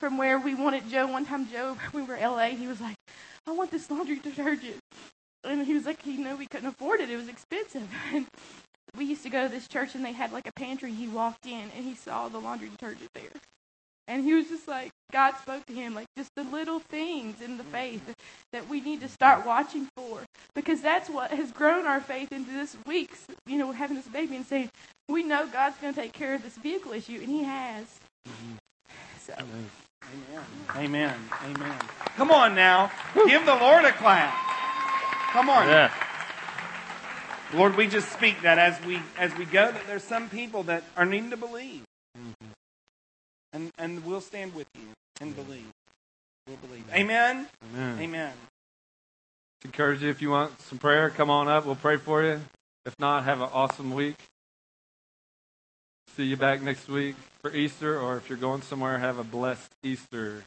[0.00, 1.06] from where we wanted Joe.
[1.06, 2.48] One time, Joe, we were LA.
[2.50, 2.96] He was like,
[3.46, 4.78] "I want this laundry detergent,"
[5.44, 7.10] and he was like, "He knew we couldn't afford it.
[7.10, 8.26] It was expensive." And
[8.96, 10.92] we used to go to this church, and they had like a pantry.
[10.92, 13.32] He walked in, and he saw the laundry detergent there,
[14.08, 17.56] and he was just like, God spoke to him, like just the little things in
[17.56, 17.72] the mm-hmm.
[17.72, 18.14] faith
[18.52, 20.20] that we need to start watching for,
[20.54, 24.36] because that's what has grown our faith into this week's, you know, having this baby
[24.36, 24.70] and saying,
[25.08, 27.84] we know God's going to take care of this vehicle issue, and He has.
[28.26, 28.52] Mm-hmm.
[29.26, 29.32] So.
[29.32, 29.85] Amen.
[30.04, 30.44] Amen.
[30.76, 31.14] Amen.
[31.44, 31.78] Amen.
[32.16, 32.90] Come on now.
[33.26, 34.34] Give the Lord a clap.
[35.32, 35.68] Come on.
[35.68, 35.92] yeah.
[37.54, 40.82] Lord, we just speak that as we as we go that there's some people that
[40.96, 41.82] are needing to believe.
[43.52, 44.88] And and we'll stand with you
[45.20, 45.66] and believe.
[46.46, 46.84] We'll believe.
[46.92, 47.46] Amen.
[47.74, 47.98] Amen.
[48.00, 48.32] Amen.
[49.64, 51.66] encourage you if you want some prayer, come on up.
[51.66, 52.40] We'll pray for you.
[52.84, 54.16] If not, have an awesome week.
[56.16, 57.16] See you back next week
[57.46, 60.42] for Easter, or if you're going somewhere, have a blessed Easter.